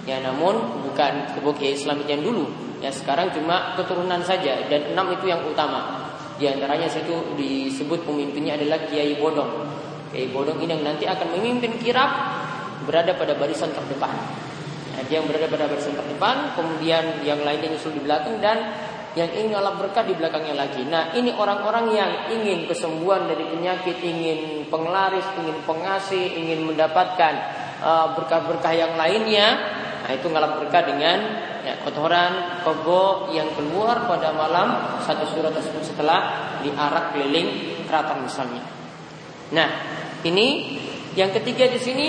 Ya 0.08 0.20
namun 0.24 0.84
bukan 0.88 1.36
kebo 1.36 1.52
Kiai 1.56 1.76
Islam 1.76 2.04
yang 2.08 2.24
dulu. 2.24 2.48
Ya 2.80 2.90
sekarang 2.90 3.30
cuma 3.36 3.78
keturunan 3.78 4.24
saja 4.26 4.66
dan 4.72 4.96
enam 4.96 5.14
itu 5.14 5.30
yang 5.30 5.44
utama. 5.46 6.10
Di 6.42 6.50
antaranya 6.50 6.90
itu 6.90 7.38
disebut 7.38 8.02
pemimpinnya 8.08 8.58
adalah 8.58 8.82
Kiai 8.90 9.14
Bodong. 9.20 9.68
Kiai 10.10 10.32
Bodong 10.34 10.58
ini 10.64 10.74
yang 10.74 10.84
nanti 10.84 11.06
akan 11.06 11.38
memimpin 11.38 11.78
kirap 11.78 12.10
berada 12.90 13.14
pada 13.14 13.38
barisan 13.38 13.70
terdepan. 13.70 14.10
Nah, 14.92 15.04
dia 15.06 15.22
yang 15.22 15.30
berada 15.30 15.46
pada 15.46 15.70
barisan 15.70 15.94
terdepan, 15.94 16.58
kemudian 16.58 17.22
yang 17.22 17.40
lainnya 17.46 17.70
nyusul 17.70 17.94
di 17.94 18.02
belakang 18.02 18.42
dan 18.42 18.58
yang 19.12 19.28
ingin 19.36 19.52
ngalap 19.52 19.76
berkah 19.76 20.08
di 20.08 20.16
belakangnya 20.16 20.56
lagi. 20.56 20.88
Nah, 20.88 21.12
ini 21.12 21.36
orang-orang 21.36 21.86
yang 21.92 22.12
ingin 22.32 22.64
kesembuhan 22.64 23.28
dari 23.28 23.44
penyakit, 23.44 24.00
ingin 24.00 24.72
penglaris, 24.72 25.28
ingin 25.36 25.58
pengasih, 25.68 26.32
ingin 26.40 26.64
mendapatkan 26.64 27.34
uh, 27.84 28.16
berkah-berkah 28.16 28.72
yang 28.72 28.96
lainnya. 28.96 29.60
Nah, 30.08 30.12
itu 30.16 30.32
ngalap 30.32 30.64
berkah 30.64 30.88
dengan 30.88 31.18
ya, 31.68 31.76
kotoran 31.84 32.64
kebo 32.64 33.36
yang 33.36 33.52
keluar 33.52 34.08
pada 34.08 34.32
malam 34.32 35.00
satu 35.04 35.28
surat 35.28 35.52
tersebut 35.52 35.92
setelah 35.92 36.56
diarak 36.64 37.12
keliling 37.12 37.84
keraton 37.86 38.24
misalnya. 38.24 38.64
Nah, 39.52 39.70
ini 40.24 40.80
yang 41.20 41.36
ketiga 41.36 41.68
di 41.68 41.80
sini 41.84 42.08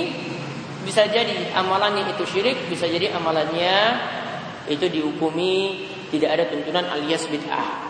bisa 0.87 1.11
jadi 1.11 1.50
amalannya 1.59 2.14
itu 2.14 2.23
syirik, 2.30 2.71
bisa 2.71 2.87
jadi 2.87 3.11
amalannya 3.11 3.75
itu 4.71 4.87
dihukumi 4.87 5.90
tidak 6.12 6.31
ada 6.37 6.45
tuntunan 6.52 6.85
alias 6.92 7.25
bid'ah. 7.33 7.88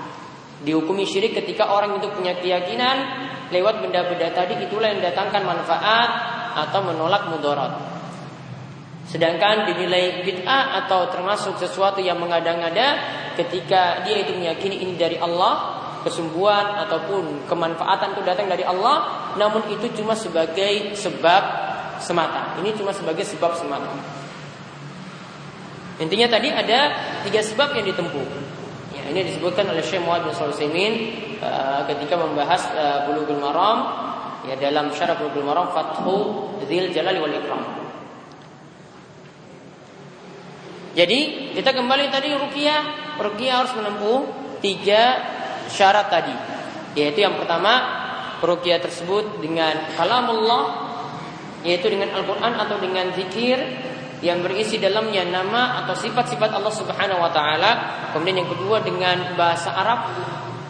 Dihukumi 0.62 1.02
syirik 1.02 1.34
ketika 1.34 1.74
orang 1.74 1.98
itu 1.98 2.06
punya 2.14 2.38
keyakinan 2.38 2.96
lewat 3.50 3.82
benda-benda 3.82 4.30
tadi 4.30 4.62
itulah 4.62 4.94
yang 4.94 5.02
datangkan 5.02 5.42
manfaat 5.42 6.10
atau 6.54 6.86
menolak 6.86 7.26
mudarat. 7.34 7.74
Sedangkan 9.10 9.66
dinilai 9.66 10.22
bid'ah 10.22 10.86
atau 10.86 11.10
termasuk 11.10 11.58
sesuatu 11.58 11.98
yang 11.98 12.22
mengada-ngada 12.22 13.02
ketika 13.34 14.06
dia 14.06 14.22
itu 14.22 14.38
meyakini 14.38 14.86
ini 14.86 14.94
dari 14.94 15.18
Allah, 15.18 15.82
kesembuhan 16.06 16.86
ataupun 16.86 17.50
kemanfaatan 17.50 18.14
itu 18.14 18.22
datang 18.22 18.46
dari 18.46 18.62
Allah, 18.62 19.34
namun 19.34 19.66
itu 19.74 19.90
cuma 19.98 20.14
sebagai 20.14 20.94
sebab 20.94 21.42
semata. 21.98 22.54
Ini 22.62 22.70
cuma 22.78 22.94
sebagai 22.94 23.26
sebab 23.26 23.58
semata. 23.58 24.21
Intinya 26.02 26.26
tadi 26.26 26.50
ada 26.50 26.80
tiga 27.22 27.38
sebab 27.46 27.78
yang 27.78 27.86
ditempuh. 27.86 28.26
Ya, 28.90 29.02
ini 29.14 29.22
disebutkan 29.30 29.70
oleh 29.70 29.86
Syekh 29.86 30.02
Muhammad 30.02 30.28
bin 30.28 30.34
Sulaiman 30.34 30.92
uh, 31.38 31.80
ketika 31.86 32.18
membahas 32.18 32.62
uh, 32.74 32.98
Bulughul 33.06 33.38
Maram 33.38 33.78
ya 34.50 34.58
dalam 34.58 34.90
syarah 34.90 35.14
Bulughul 35.14 35.46
Maram 35.46 35.70
Fathu 35.70 36.18
Dzil 36.66 36.90
Jalali 36.90 37.22
wal 37.22 37.38
Ikram. 37.38 37.62
Jadi 40.92 41.54
kita 41.56 41.72
kembali 41.72 42.12
tadi 42.12 42.36
rukiah, 42.36 43.16
rukiah 43.16 43.64
harus 43.64 43.72
menempuh 43.72 44.18
tiga 44.60 45.24
syarat 45.72 46.12
tadi. 46.12 46.36
Yaitu 46.98 47.24
yang 47.24 47.40
pertama, 47.40 47.80
rukiah 48.44 48.82
tersebut 48.82 49.40
dengan 49.40 49.94
kalamullah 49.96 50.90
yaitu 51.62 51.88
dengan 51.88 52.10
Al-Qur'an 52.12 52.58
atau 52.58 52.76
dengan 52.82 53.14
zikir 53.14 53.56
yang 54.22 54.38
berisi 54.40 54.78
dalamnya 54.78 55.26
nama 55.26 55.82
atau 55.82 55.98
sifat-sifat 55.98 56.54
Allah 56.54 56.70
Subhanahu 56.70 57.18
wa 57.18 57.30
taala. 57.34 57.70
Kemudian 58.14 58.46
yang 58.46 58.50
kedua 58.54 58.78
dengan 58.78 59.34
bahasa 59.34 59.74
Arab 59.74 60.14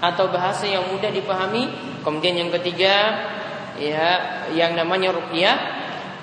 atau 0.00 0.32
bahasa 0.32 0.64
yang 0.64 0.88
mudah 0.88 1.12
dipahami. 1.12 1.68
Kemudian 2.00 2.35
yang 2.35 2.50
ketiga 2.50 3.28
ya 3.76 4.09
yang 4.56 4.73
namanya 4.73 5.12
ruqyah 5.12 5.56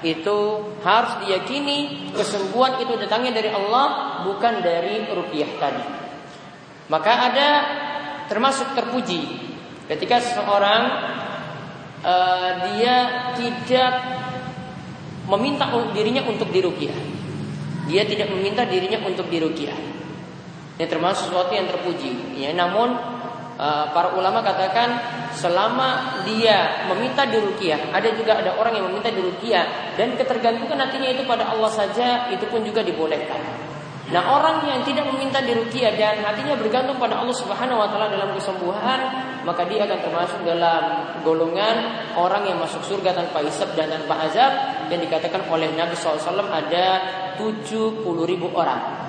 itu 0.01 0.37
harus 0.81 1.13
diyakini 1.23 2.09
kesembuhan 2.17 2.81
itu 2.81 2.97
datangnya 2.97 3.39
dari 3.39 3.53
Allah 3.53 4.19
bukan 4.25 4.65
dari 4.65 5.05
ruqyah 5.05 5.51
tadi. 5.61 5.83
Maka 6.89 7.13
ada 7.29 7.49
termasuk 8.25 8.73
terpuji 8.73 9.21
ketika 9.85 10.17
seseorang 10.17 10.81
uh, 12.01 12.49
dia 12.73 12.95
tidak 13.37 13.93
meminta 15.29 15.69
dirinya 15.93 16.25
untuk 16.25 16.49
diruqyah. 16.49 17.08
Dia 17.89 18.05
tidak 18.05 18.29
meminta 18.29 18.61
dirinya 18.69 19.01
untuk 19.01 19.25
dirukiah. 19.33 19.75
Ini 20.77 20.85
termasuk 20.87 21.33
sesuatu 21.33 21.51
yang 21.51 21.67
terpuji. 21.67 22.39
Ya, 22.39 22.53
namun 22.55 22.93
uh, 23.59 23.85
para 23.91 24.15
ulama 24.15 24.39
katakan 24.45 24.95
selama 25.35 26.21
dia 26.23 26.87
meminta 26.87 27.27
dirukiah, 27.27 27.91
ada 27.91 28.07
juga 28.15 28.39
ada 28.39 28.55
orang 28.55 28.79
yang 28.79 28.85
meminta 28.87 29.11
dirukiah 29.11 29.93
dan 29.99 30.15
ketergantungan 30.15 30.79
nantinya 30.79 31.09
itu 31.11 31.27
pada 31.27 31.51
Allah 31.51 31.67
saja, 31.67 32.31
itu 32.31 32.45
pun 32.47 32.63
juga 32.63 32.79
dibolehkan. 32.85 33.41
Nah 34.09 34.25
orang 34.25 34.65
yang 34.65 34.81
tidak 34.81 35.05
meminta 35.05 35.37
dirukiah 35.37 35.93
dan 35.93 36.25
hatinya 36.25 36.57
bergantung 36.57 36.97
pada 36.97 37.21
Allah 37.21 37.35
Subhanahu 37.37 37.77
Wa 37.77 37.87
Taala 37.93 38.09
dalam 38.09 38.33
kesembuhan, 38.33 38.99
maka 39.45 39.69
dia 39.69 39.85
akan 39.85 39.99
termasuk 40.01 40.39
dalam 40.41 40.81
golongan 41.21 42.09
orang 42.17 42.41
yang 42.49 42.57
masuk 42.57 42.81
surga 42.81 43.13
tanpa 43.13 43.45
hisab 43.45 43.69
dan 43.77 43.93
tanpa 43.93 44.17
azab 44.25 44.51
yang 44.89 44.97
dikatakan 44.97 45.45
oleh 45.45 45.69
Nabi 45.77 45.93
SAW 45.93 46.49
ada 46.49 46.85
70 47.39 48.03
ribu 48.27 48.51
orang. 48.51 49.07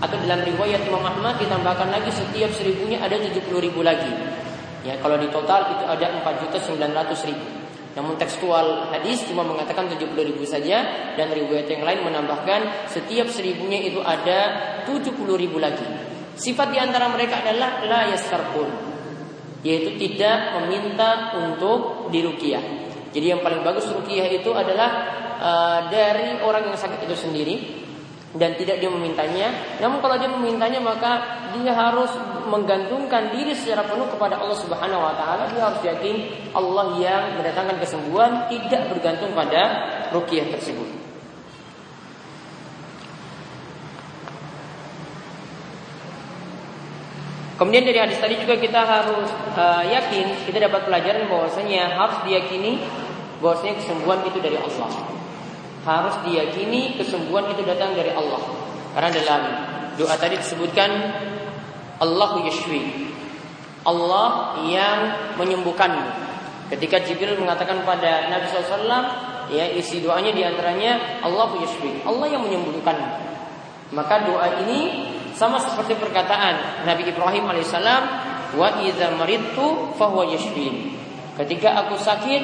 Atau 0.00 0.16
dalam 0.24 0.44
riwayat 0.44 0.88
Imam 0.88 1.04
Ahmad 1.04 1.36
ditambahkan 1.36 1.92
lagi 1.92 2.08
setiap 2.08 2.48
seribunya 2.52 3.00
ada 3.04 3.20
70 3.20 3.36
ribu 3.60 3.84
lagi. 3.84 4.08
Ya 4.84 4.96
kalau 5.00 5.20
di 5.20 5.28
total 5.28 5.76
itu 5.76 5.84
ada 5.84 6.16
4 6.24 6.40
juta 6.40 6.56
900 6.56 7.28
ribu. 7.28 7.46
Namun 7.96 8.20
tekstual 8.20 8.92
hadis 8.92 9.24
cuma 9.24 9.40
mengatakan 9.40 9.88
70 9.88 10.12
ribu 10.20 10.44
saja 10.44 10.84
dan 11.16 11.32
riwayat 11.32 11.64
yang 11.68 11.80
lain 11.80 12.04
menambahkan 12.04 12.88
setiap 12.92 13.28
seribunya 13.32 13.80
itu 13.88 14.04
ada 14.04 14.52
70 14.84 15.16
ribu 15.36 15.56
lagi. 15.56 15.84
Sifat 16.36 16.68
di 16.72 16.78
antara 16.80 17.08
mereka 17.08 17.40
adalah 17.40 17.80
la 17.88 18.12
yaskarpun 18.12 18.68
yaitu 19.64 19.96
tidak 19.98 20.60
meminta 20.60 21.32
untuk 21.40 22.12
dirukiah. 22.12 22.62
Jadi 23.10 23.32
yang 23.32 23.40
paling 23.40 23.64
bagus 23.64 23.88
rukiah 23.88 24.28
itu 24.28 24.52
adalah 24.52 25.24
uh, 25.46 25.80
dari 25.86 26.42
orang 26.42 26.66
yang 26.66 26.78
sakit 26.78 27.06
itu 27.06 27.14
sendiri 27.14 27.56
dan 28.36 28.58
tidak 28.58 28.82
dia 28.82 28.90
memintanya. 28.90 29.78
Namun 29.80 30.02
kalau 30.02 30.18
dia 30.18 30.28
memintanya 30.28 30.82
maka 30.82 31.40
dia 31.56 31.72
harus 31.72 32.10
menggantungkan 32.46 33.32
diri 33.32 33.56
secara 33.56 33.86
penuh 33.86 34.10
kepada 34.12 34.42
Allah 34.42 34.58
Subhanahu 34.58 35.00
wa 35.00 35.14
taala. 35.14 35.48
Dia 35.54 35.62
harus 35.70 35.80
yakin 35.86 36.16
Allah 36.52 36.86
yang 37.00 37.22
mendatangkan 37.40 37.80
kesembuhan 37.80 38.50
tidak 38.50 38.92
bergantung 38.92 39.32
pada 39.32 39.62
ruqyah 40.12 40.50
tersebut. 40.52 41.06
Kemudian 47.56 47.88
dari 47.88 47.96
hadis 47.96 48.20
tadi 48.20 48.36
juga 48.36 48.60
kita 48.60 48.84
harus 48.84 49.32
uh, 49.56 49.80
yakin 49.80 50.44
kita 50.44 50.68
dapat 50.68 50.84
pelajaran 50.84 51.24
bahwasanya 51.24 51.88
harus 51.88 52.20
diyakini 52.28 52.84
bahwasanya 53.40 53.80
kesembuhan 53.80 54.28
itu 54.28 54.44
dari 54.44 54.60
Allah 54.60 55.15
harus 55.86 56.18
diyakini 56.26 56.98
kesembuhan 56.98 57.46
itu 57.54 57.62
datang 57.62 57.94
dari 57.94 58.10
Allah. 58.10 58.42
Karena 58.90 59.10
dalam 59.14 59.42
doa 59.94 60.14
tadi 60.18 60.34
disebutkan 60.34 60.90
Allahu 62.02 62.42
yashwi. 62.42 63.14
Allah 63.86 64.58
yang 64.66 64.98
menyembuhkanmu. 65.38 66.26
Ketika 66.74 66.98
Jibril 67.06 67.38
mengatakan 67.38 67.86
pada 67.86 68.26
Nabi 68.26 68.50
SAW, 68.50 68.90
ya 69.54 69.70
isi 69.70 70.02
doanya 70.02 70.34
di 70.34 70.42
antaranya 70.42 71.22
Allahu 71.22 71.62
yashwi. 71.62 72.02
Allah 72.02 72.26
yang 72.26 72.42
menyembuhkanmu. 72.42 73.08
Maka 73.94 74.26
doa 74.26 74.66
ini 74.66 75.06
sama 75.38 75.62
seperti 75.62 75.94
perkataan 75.94 76.82
Nabi 76.82 77.06
Ibrahim 77.06 77.46
alaihissalam, 77.46 78.02
wa 78.58 78.82
idza 78.82 79.14
maridtu 79.14 79.94
fahuwa 79.94 80.26
yashfin. 80.34 80.98
Ketika 81.38 81.86
aku 81.86 81.94
sakit, 81.94 82.42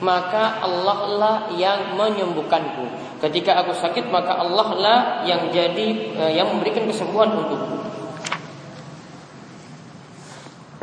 maka 0.00 0.64
Allah 0.64 0.98
lah 1.20 1.36
yang 1.54 1.94
menyembuhkanku. 1.96 2.88
Ketika 3.20 3.60
aku 3.60 3.76
sakit 3.76 4.08
maka 4.08 4.40
Allah 4.40 4.68
lah 4.76 4.98
yang 5.28 5.52
jadi 5.52 5.88
eh, 6.16 6.32
yang 6.40 6.48
memberikan 6.48 6.88
kesembuhan 6.88 7.36
untukku. 7.36 7.80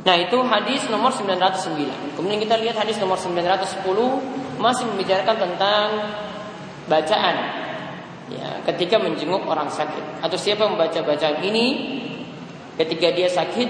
Nah 0.08 0.16
itu 0.16 0.40
hadis 0.40 0.88
nomor 0.88 1.12
909 1.12 2.16
Kemudian 2.16 2.40
kita 2.40 2.56
lihat 2.56 2.80
hadis 2.80 2.96
nomor 2.96 3.20
910 3.20 3.84
Masih 4.56 4.88
membicarakan 4.88 5.36
tentang 5.36 5.88
Bacaan 6.88 7.36
ya, 8.32 8.64
Ketika 8.72 9.04
menjenguk 9.04 9.44
orang 9.44 9.68
sakit 9.68 10.24
Atau 10.24 10.40
siapa 10.40 10.64
membaca 10.64 10.96
bacaan 11.04 11.44
ini 11.44 12.00
Ketika 12.80 13.12
dia 13.12 13.28
sakit 13.28 13.68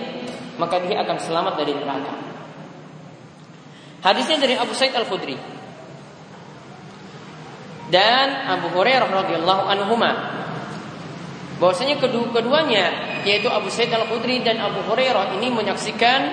Maka 0.62 0.78
dia 0.86 1.02
akan 1.02 1.18
selamat 1.18 1.58
dari 1.58 1.74
neraka 1.74 2.37
Hadisnya 4.08 4.39
dari 4.39 4.56
Abu 4.56 4.72
Said 4.72 4.96
Al 4.96 5.04
Khudri 5.04 5.36
dan 7.91 8.48
Abu 8.56 8.72
Hurairah 8.72 9.12
radhiyallahu 9.12 9.63
anhuma. 9.67 10.12
Bahwasanya 11.60 12.00
kedua-keduanya 12.00 13.20
yaitu 13.28 13.52
Abu 13.52 13.67
Said 13.67 13.91
Al 13.91 14.08
Khudri 14.08 14.39
dan 14.48 14.63
Abu 14.63 14.80
Hurairah 14.88 15.36
ini 15.36 15.52
menyaksikan 15.52 16.24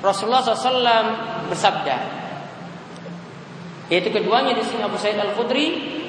Rasulullah 0.00 0.40
SAW 0.40 1.52
bersabda. 1.52 1.96
Yaitu 3.92 4.08
keduanya 4.08 4.56
di 4.56 4.64
sini 4.64 4.80
Abu 4.80 4.96
Said 4.96 5.20
Al 5.20 5.36
Khudri 5.36 6.00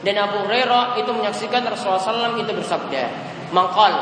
dan 0.00 0.16
Abu 0.16 0.48
Hurairah 0.48 0.96
itu 0.96 1.12
menyaksikan 1.12 1.60
Rasulullah 1.68 2.00
SAW 2.00 2.40
itu 2.40 2.56
bersabda. 2.56 3.04
Mangkal, 3.52 4.00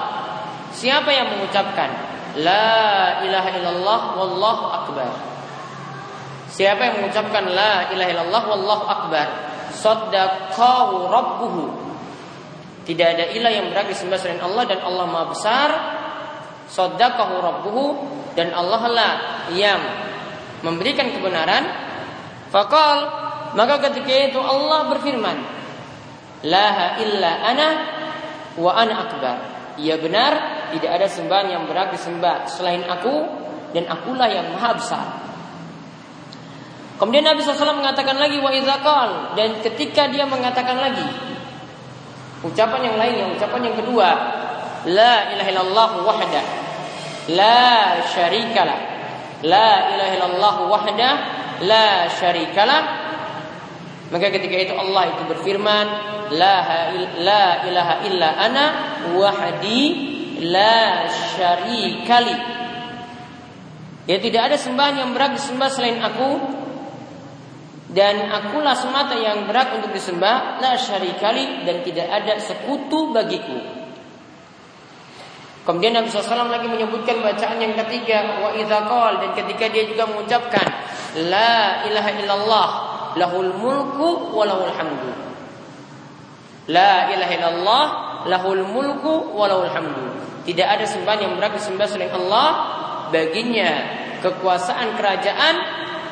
siapa 0.70 1.10
yang 1.10 1.26
mengucapkan 1.34 1.90
La 2.38 3.18
ilaha 3.26 3.50
illallah 3.58 4.00
wallahu 4.14 4.64
akbar 4.70 5.29
Siapa 6.50 6.82
yang 6.82 6.94
mengucapkan 7.02 7.46
la 7.46 7.94
ilaha 7.94 8.10
illallah 8.10 8.44
wallahu 8.50 8.84
akbar, 8.90 9.26
saddaqahu 9.70 11.06
rabbuhu. 11.06 11.64
Tidak 12.84 13.06
ada 13.06 13.24
ilah 13.30 13.52
yang 13.54 13.70
berhak 13.70 13.94
disembah 13.94 14.18
selain 14.18 14.42
Allah 14.42 14.66
dan 14.66 14.82
Allah 14.82 15.06
Maha 15.06 15.26
besar. 15.30 15.70
Saddaqahu 16.70 17.34
rabbuhu 17.38 17.84
dan 18.34 18.50
Allah 18.50 18.82
lah 18.90 19.12
yang 19.54 19.78
memberikan 20.66 21.14
kebenaran. 21.14 21.70
Fakal 22.50 22.98
maka 23.54 23.78
ketika 23.90 24.10
itu 24.30 24.38
Allah 24.42 24.90
berfirman, 24.90 25.38
La 26.46 26.98
illa 26.98 27.30
ana 27.46 27.68
wa 28.58 28.74
ana 28.74 29.06
akbar. 29.06 29.36
Ia 29.78 29.96
benar, 30.02 30.66
tidak 30.74 30.90
ada 30.98 31.06
sembahan 31.06 31.46
yang 31.46 31.62
berhak 31.70 31.94
disembah 31.94 32.46
selain 32.50 32.82
aku 32.86 33.22
dan 33.70 33.86
akulah 33.86 34.26
yang 34.26 34.50
maha 34.50 34.74
besar. 34.74 35.29
Kemudian 37.00 37.24
Nabi 37.24 37.40
SAW 37.40 37.80
mengatakan 37.80 38.20
lagi 38.20 38.36
wa 38.44 38.52
izakal 38.52 39.32
dan 39.32 39.56
ketika 39.64 40.04
dia 40.12 40.28
mengatakan 40.28 40.76
lagi 40.76 41.08
ucapan 42.44 42.92
yang 42.92 42.96
lainnya, 43.00 43.24
ucapan 43.32 43.72
yang 43.72 43.76
kedua, 43.80 44.08
la 44.84 45.32
ilaha 45.32 45.48
illallah 45.48 45.90
wahda, 46.04 46.42
la 47.32 48.04
syarikalah, 48.04 48.78
la 49.48 49.96
ilaha 49.96 50.10
illallah 50.12 50.54
wahda, 50.68 51.10
la 51.64 52.04
syarikalah. 52.12 52.82
Maka 54.12 54.28
ketika 54.28 54.68
itu 54.68 54.76
Allah 54.76 55.16
itu 55.16 55.22
berfirman, 55.24 55.86
la 56.36 56.56
la 57.16 57.64
ilaha 57.64 57.94
illa 58.04 58.28
ana 58.36 58.64
wahdi 59.16 59.84
la 60.44 61.08
syarikali. 61.08 62.36
Ya 64.04 64.20
tidak 64.20 64.52
ada 64.52 64.56
sembahan 64.60 65.00
yang 65.00 65.16
berhak 65.16 65.40
disembah 65.40 65.72
selain 65.72 65.96
aku 66.04 66.59
dan 67.90 68.30
akulah 68.30 68.78
semata 68.78 69.18
yang 69.18 69.50
berhak 69.50 69.74
untuk 69.74 69.90
disembah 69.90 70.62
la 70.62 70.78
syarikali 70.78 71.66
dan 71.66 71.82
tidak 71.82 72.06
ada 72.06 72.38
sekutu 72.38 73.10
bagiku 73.10 73.80
Kemudian 75.60 75.92
Nabi 75.92 76.08
SAW 76.08 76.48
lagi 76.48 76.66
menyebutkan 76.66 77.20
bacaan 77.20 77.60
yang 77.60 77.76
ketiga 77.84 78.42
wa 78.42 78.50
idza 78.56 78.80
dan 79.20 79.30
ketika 79.36 79.68
dia 79.68 79.84
juga 79.84 80.08
mengucapkan 80.08 80.66
la 81.28 81.84
ilaha 81.84 82.10
illallah 82.16 82.68
lahul 83.20 83.52
mulku 83.54 84.32
wa 84.32 84.48
lahul 84.48 84.72
hamdu. 84.72 85.12
La 86.72 87.12
ilaha 87.12 87.32
illallah 87.36 87.84
lahul 88.24 88.64
mulku 88.64 89.36
wa 89.36 89.46
lahul 89.46 89.68
hamdu. 89.68 90.04
Tidak 90.48 90.64
ada 90.64 90.88
sembahan 90.88 91.28
yang 91.28 91.32
berhak 91.36 91.60
disembah 91.60 91.84
selain 91.84 92.16
Allah, 92.16 92.48
baginya 93.12 93.70
kekuasaan 94.24 94.96
kerajaan 94.96 95.54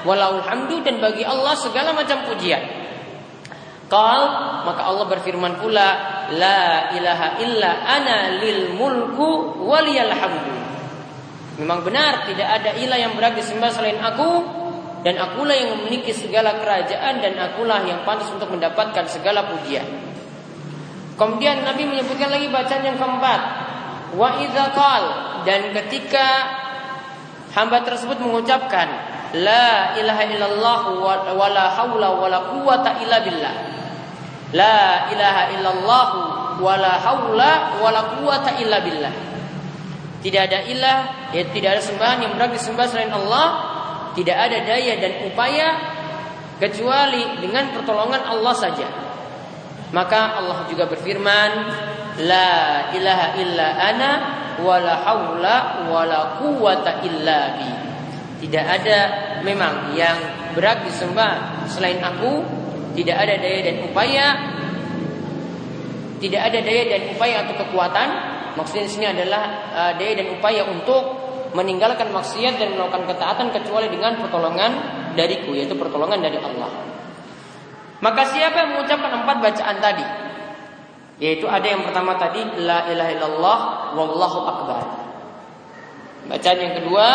walau 0.06 0.42
hamdu 0.42 0.82
dan 0.84 1.02
bagi 1.02 1.24
Allah 1.26 1.54
segala 1.58 1.94
macam 1.94 2.26
pujian. 2.28 2.60
Qal 3.88 4.22
maka 4.68 4.84
Allah 4.84 5.06
berfirman 5.08 5.58
pula 5.64 5.88
la 6.36 6.92
ilaha 6.92 7.40
illa 7.40 7.70
ana 7.88 8.36
lil 8.36 8.76
mulku 8.76 9.64
waliyal 9.64 10.12
hamdu. 10.12 10.54
Memang 11.58 11.82
benar 11.82 12.28
tidak 12.28 12.46
ada 12.46 12.70
ilah 12.78 12.98
yang 13.00 13.16
berhak 13.18 13.40
disembah 13.40 13.72
selain 13.72 13.98
aku 13.98 14.30
dan 15.02 15.18
akulah 15.18 15.56
yang 15.56 15.78
memiliki 15.80 16.14
segala 16.14 16.58
kerajaan 16.60 17.22
dan 17.22 17.34
akulah 17.38 17.82
yang 17.82 18.04
pantas 18.04 18.30
untuk 18.30 18.52
mendapatkan 18.52 19.08
segala 19.10 19.48
pujian. 19.50 19.86
Kemudian 21.18 21.66
Nabi 21.66 21.82
menyebutkan 21.82 22.30
lagi 22.30 22.46
bacaan 22.46 22.82
yang 22.86 22.94
keempat. 22.94 23.40
Wa 24.14 24.38
idza 24.38 24.64
qal 24.70 25.02
dan 25.42 25.74
ketika 25.74 26.26
hamba 27.58 27.82
tersebut 27.82 28.22
mengucapkan 28.22 29.17
la 29.36 29.92
ilaha 29.98 30.22
illallah 30.24 30.80
wa 31.36 31.46
la 31.52 31.66
haula 31.76 32.08
wa 32.16 32.26
la 32.32 32.40
quwata 32.48 32.96
illa 33.04 33.20
billah 33.20 33.54
La 34.48 35.12
ilaha 35.12 35.52
illallah 35.52 36.08
wa 36.56 36.74
la 36.80 36.96
haula 36.96 37.76
wa 37.76 37.88
la 37.92 38.02
quwata 38.16 38.56
illa 38.56 38.80
billah. 38.80 39.12
Tidak 40.24 40.40
ada 40.40 40.64
ilah, 40.64 41.30
ya, 41.36 41.44
tidak 41.52 41.78
ada 41.78 41.82
sembahan 41.84 42.24
yang 42.24 42.32
berhak 42.32 42.56
disembah 42.56 42.88
selain 42.88 43.12
Allah, 43.12 43.46
tidak 44.16 44.34
ada 44.34 44.64
daya 44.64 44.96
dan 44.98 45.12
upaya 45.28 45.68
kecuali 46.58 47.44
dengan 47.44 47.76
pertolongan 47.76 48.24
Allah 48.24 48.54
saja. 48.56 48.88
Maka 49.92 50.40
Allah 50.40 50.64
juga 50.64 50.88
berfirman, 50.88 51.50
La 52.24 52.90
ilaha 52.90 53.26
illa 53.38 53.66
ana 53.78 54.10
wa 54.58 54.74
la 54.80 54.94
haula 55.06 55.56
wa 55.86 56.02
la 56.02 56.40
quwata 56.40 57.04
illa 57.04 57.38
bi. 57.54 57.87
Tidak 58.38 58.64
ada 58.64 58.98
memang 59.42 59.98
yang 59.98 60.16
berhak 60.54 60.86
disembah 60.86 61.66
selain 61.66 61.98
aku. 61.98 62.42
Tidak 62.94 63.14
ada 63.14 63.34
daya 63.38 63.60
dan 63.66 63.76
upaya. 63.86 64.26
Tidak 66.18 66.40
ada 66.42 66.58
daya 66.58 66.82
dan 66.86 67.02
upaya 67.14 67.46
atau 67.46 67.54
kekuatan. 67.66 68.08
Maksudnya 68.58 68.84
di 68.86 68.90
sini 68.90 69.06
adalah 69.06 69.42
uh, 69.70 69.92
daya 69.98 70.22
dan 70.22 70.28
upaya 70.34 70.66
untuk 70.66 71.02
meninggalkan 71.54 72.10
maksiat 72.12 72.60
dan 72.60 72.74
melakukan 72.76 73.08
ketaatan 73.08 73.48
kecuali 73.54 73.88
dengan 73.88 74.20
pertolongan 74.20 74.70
dariku 75.16 75.56
yaitu 75.56 75.74
pertolongan 75.78 76.20
dari 76.20 76.36
Allah. 76.36 76.70
Maka 77.98 78.22
siapa 78.30 78.56
yang 78.62 78.70
mengucapkan 78.78 79.10
empat 79.24 79.36
bacaan 79.42 79.76
tadi? 79.82 80.06
Yaitu 81.18 81.50
ada 81.50 81.66
yang 81.66 81.82
pertama 81.82 82.14
tadi 82.14 82.46
la 82.62 82.86
ilaha 82.86 83.10
illallah 83.10 83.58
wallahu 83.98 84.38
akbar. 84.46 84.82
Bacaan 86.30 86.58
yang 86.62 86.74
kedua 86.78 87.06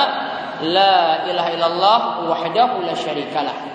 la 0.61 1.25
ilaha 1.25 1.49
illallah 1.55 1.99
wahdahu 2.29 2.85
la 2.85 2.93
syarikalah 2.93 3.73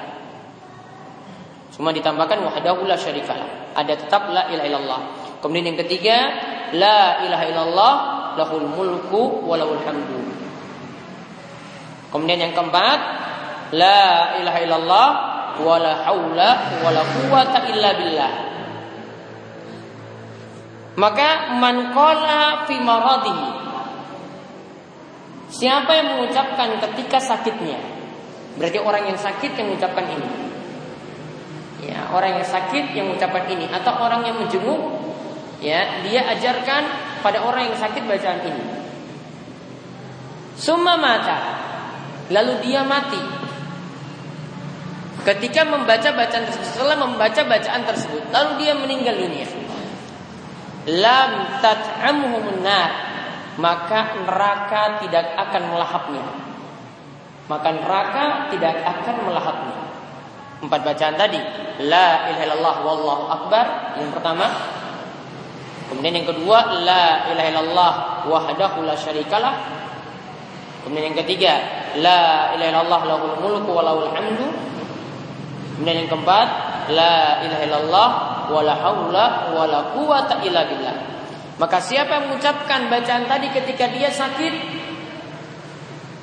Cuma 1.79 1.95
ditambahkan 1.95 2.43
wahdahu 2.43 2.91
la 2.91 2.99
syarikalah. 2.99 3.71
Ada 3.79 3.95
tetap 3.95 4.35
la 4.35 4.51
ilaha 4.51 4.67
illallah. 4.67 5.01
Kemudian 5.39 5.71
yang 5.71 5.79
ketiga, 5.79 6.27
la 6.75 7.23
ilaha 7.23 7.45
illallah 7.47 7.95
lahul 8.35 8.67
mulku 8.67 9.47
wa 9.47 9.55
lahul 9.55 9.79
hamdu. 9.87 10.19
Kemudian 12.11 12.51
yang 12.51 12.53
keempat, 12.59 12.99
la 13.79 14.35
ilaha 14.43 14.59
illallah 14.59 15.09
wa 15.63 15.75
la 15.79 15.93
haula 16.03 16.51
wa 16.83 16.91
la 16.91 17.03
quwata 17.07 17.71
illa 17.71 17.91
billah. 17.95 18.33
Maka 20.99 21.63
man 21.63 21.95
qala 21.95 22.67
fi 22.67 22.75
maradihi 22.83 23.68
Siapa 25.49 25.91
yang 25.97 26.07
mengucapkan 26.17 26.77
ketika 26.77 27.17
sakitnya? 27.17 27.81
Berarti 28.61 28.79
orang 28.83 29.09
yang 29.09 29.17
sakit 29.17 29.57
yang 29.57 29.73
mengucapkan 29.73 30.05
ini. 30.05 30.29
Ya 31.89 32.11
orang 32.13 32.43
yang 32.43 32.47
sakit 32.47 32.93
yang 32.93 33.09
mengucapkan 33.09 33.49
ini. 33.49 33.65
Atau 33.73 33.97
orang 33.97 34.29
yang 34.29 34.37
menjenguk 34.37 34.77
ya 35.65 36.05
dia 36.05 36.27
ajarkan 36.37 36.83
pada 37.25 37.41
orang 37.41 37.73
yang 37.73 37.79
sakit 37.81 38.03
bacaan 38.05 38.41
ini. 38.45 38.65
Summa 40.59 41.01
mata 41.01 41.39
lalu 42.29 42.61
dia 42.69 42.85
mati. 42.85 43.41
Ketika 45.25 45.65
membaca 45.65 46.09
bacaan 46.13 46.45
tersebut 46.45 46.67
setelah 46.77 46.97
membaca 47.01 47.41
bacaan 47.47 47.83
tersebut 47.89 48.23
lalu 48.35 48.51
dia 48.69 48.73
meninggal 48.77 49.17
dunia. 49.17 49.49
Lam 50.89 51.61
tat'amhum 51.65 52.65
nar 52.65 53.08
maka 53.59 54.15
neraka 54.23 55.03
tidak 55.03 55.35
akan 55.35 55.63
melahapnya 55.75 56.25
maka 57.51 57.69
neraka 57.75 58.25
tidak 58.55 58.75
akan 58.87 59.17
melahapnya 59.27 59.89
Empat 60.59 60.81
bacaan 60.83 61.15
tadi. 61.15 61.39
La 61.87 62.27
ilaha 62.35 62.43
illallah 62.43 62.77
wallahu 62.83 63.25
akbar. 63.31 63.95
Yang 63.95 64.11
pertama. 64.19 64.47
Kemudian 65.89 66.21
yang 66.21 66.29
kedua, 66.29 66.83
la 66.83 67.31
ilaha 67.31 67.49
illallah 67.49 67.93
wahdahu 68.27 68.83
la 68.83 68.99
syarikalah. 68.99 69.55
Kemudian 70.83 71.15
yang 71.15 71.19
ketiga, 71.23 71.55
la 72.03 72.53
ilaha 72.59 72.71
illallah 72.75 73.01
lahul 73.07 73.37
mulku 73.39 73.71
wa 73.71 73.83
lahul 73.87 74.11
hamdu. 74.11 74.51
Kemudian 75.79 76.05
yang 76.05 76.11
keempat, 76.11 76.49
la 76.91 77.41
ilaha 77.47 77.63
illallah 77.63 78.09
wa 78.51 78.61
la 78.67 78.75
haula 78.75 79.27
wa 79.55 79.81
quwata 79.95 80.43
illa 80.43 80.67
billah. 80.67 80.97
Maka 81.59 81.83
siapa 81.83 82.23
yang 82.23 82.25
mengucapkan 82.31 82.87
bacaan 82.87 83.27
tadi 83.27 83.51
ketika 83.51 83.91
dia 83.91 84.15
sakit, 84.15 84.55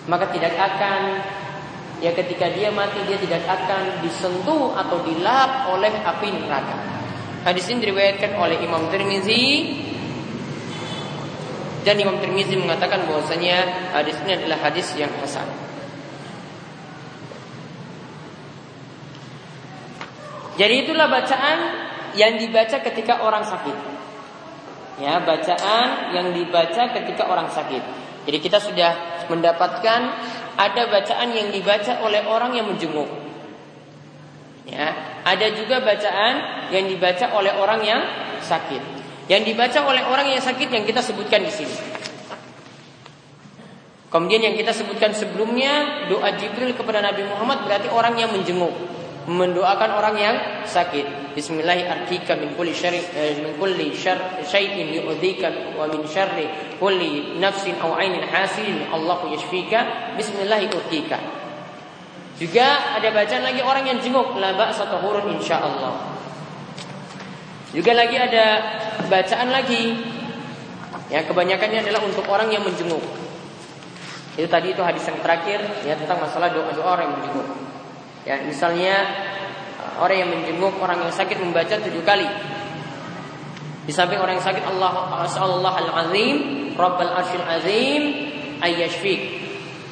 maka 0.07 0.31
tidak 0.31 0.55
akan 0.55 1.19
ya 1.99 2.15
ketika 2.15 2.51
dia 2.55 2.71
mati 2.71 3.03
dia 3.03 3.19
tidak 3.19 3.43
akan 3.43 3.99
disentuh 3.99 4.71
atau 4.79 5.03
dilap 5.03 5.75
oleh 5.75 5.91
api 5.91 6.27
neraka. 6.39 6.77
Hadis 7.43 7.67
ini 7.67 7.83
diriwayatkan 7.83 8.31
oleh 8.39 8.63
Imam 8.63 8.87
Tirmizi 8.87 9.75
dan 11.83 11.99
Imam 11.99 12.17
Tirmizi 12.17 12.57
mengatakan 12.57 13.05
bahwasanya 13.05 13.91
hadis 13.93 14.17
ini 14.25 14.39
adalah 14.39 14.57
hadis 14.65 14.87
yang 14.97 15.11
hasan. 15.21 15.45
Jadi 20.55 20.87
itulah 20.87 21.11
bacaan 21.11 21.59
yang 22.15 22.39
dibaca 22.39 22.79
ketika 22.79 23.19
orang 23.19 23.43
sakit. 23.43 23.94
Ya, 24.95 25.19
bacaan 25.19 26.15
yang 26.15 26.31
dibaca 26.31 26.81
ketika 26.95 27.27
orang 27.27 27.51
sakit. 27.51 27.83
Jadi 28.25 28.37
kita 28.39 28.63
sudah 28.63 29.23
mendapatkan 29.27 29.99
ada 30.55 30.83
bacaan 30.87 31.35
yang 31.35 31.51
dibaca 31.51 31.99
oleh 31.99 32.23
orang 32.23 32.55
yang 32.55 32.71
menjenguk. 32.71 33.07
Ya, 34.65 34.95
ada 35.27 35.47
juga 35.51 35.83
bacaan 35.83 36.33
yang 36.71 36.87
dibaca 36.87 37.27
oleh 37.35 37.53
orang 37.53 37.83
yang 37.83 38.01
sakit. 38.39 38.81
Yang 39.27 39.41
dibaca 39.51 39.79
oleh 39.83 40.03
orang 40.07 40.31
yang 40.31 40.41
sakit 40.41 40.71
yang 40.71 40.87
kita 40.87 41.03
sebutkan 41.03 41.43
di 41.43 41.51
sini. 41.51 41.75
Kemudian 44.09 44.47
yang 44.47 44.55
kita 44.55 44.71
sebutkan 44.71 45.11
sebelumnya 45.11 46.07
doa 46.07 46.39
Jibril 46.39 46.71
kepada 46.71 47.03
Nabi 47.03 47.27
Muhammad 47.27 47.67
berarti 47.67 47.91
orang 47.91 48.15
yang 48.15 48.31
menjenguk 48.31 48.71
mendoakan 49.25 49.89
orang 49.97 50.15
yang 50.21 50.35
sakit. 50.69 51.33
Bismillahirrahmanirrahim 51.33 52.45
min 52.45 52.49
kulli 52.53 52.71
syarri 52.71 53.01
eh, 53.17 53.41
min 53.41 53.57
kulli 53.57 53.91
syai'in 53.91 54.87
yu'dhika 55.01 55.75
wa 55.75 55.89
min 55.89 56.05
syarri 56.05 56.77
kulli 56.77 57.35
nafsin 57.41 57.75
aw 57.81 57.97
'ainin 57.97 58.21
hasidin 58.21 58.85
Allahu 58.93 59.33
yashfika. 59.33 60.13
Bismillahirrahmanirrahim. 60.15 61.43
Juga 62.35 62.99
ada 62.99 63.07
bacaan 63.15 63.43
lagi 63.47 63.61
orang 63.63 63.85
yang 63.87 63.97
jenguk 64.03 64.35
la 64.37 64.53
ba'sa 64.53 64.85
tahurun 64.91 65.39
insyaallah. 65.39 65.95
Juga 67.71 67.91
lagi 67.95 68.15
ada 68.19 68.45
bacaan 69.07 69.49
lagi 69.51 69.95
yang 71.09 71.25
kebanyakannya 71.25 71.79
adalah 71.81 72.01
untuk 72.03 72.27
orang 72.27 72.51
yang 72.51 72.61
menjenguk. 72.61 73.03
Itu 74.35 74.51
tadi 74.51 74.75
itu 74.75 74.83
hadis 74.83 75.07
yang 75.07 75.19
terakhir 75.23 75.63
ya 75.87 75.95
tentang 75.95 76.19
masalah 76.19 76.51
doa-doa 76.51 76.83
orang 76.83 77.07
yang 77.07 77.15
menjenguk. 77.23 77.47
Ya, 78.25 78.41
misalnya 78.41 79.05
orang 80.01 80.17
yang 80.17 80.29
menjenguk 80.33 80.81
orang 80.81 81.05
yang 81.05 81.13
sakit 81.13 81.37
membaca 81.37 81.77
tujuh 81.77 82.01
kali. 82.01 82.25
Di 83.85 83.93
samping 83.93 84.17
orang 84.17 84.41
yang 84.41 84.45
sakit 84.45 84.65
Allah 84.65 85.13
Allah 85.21 85.73
al-azim, 85.77 86.35
Rabbal 86.73 87.13
arsyil 87.21 87.45
azim, 87.45 88.01
ayyashfik. 88.65 89.45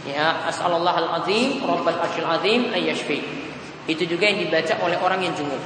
Ya, 0.10 0.50
asallallahu 0.50 0.98
al-azim, 0.98 1.62
Rabbal 1.62 2.02
arsyil 2.02 2.26
azim, 2.26 2.62
ayyashfik. 2.74 3.22
Itu 3.86 4.10
juga 4.10 4.26
yang 4.26 4.41
dibaca 4.41 4.82
oleh 4.82 4.98
orang 4.98 5.22
yang 5.22 5.38
jenguk. 5.38 5.62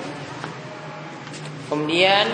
Kemudian 1.72 2.28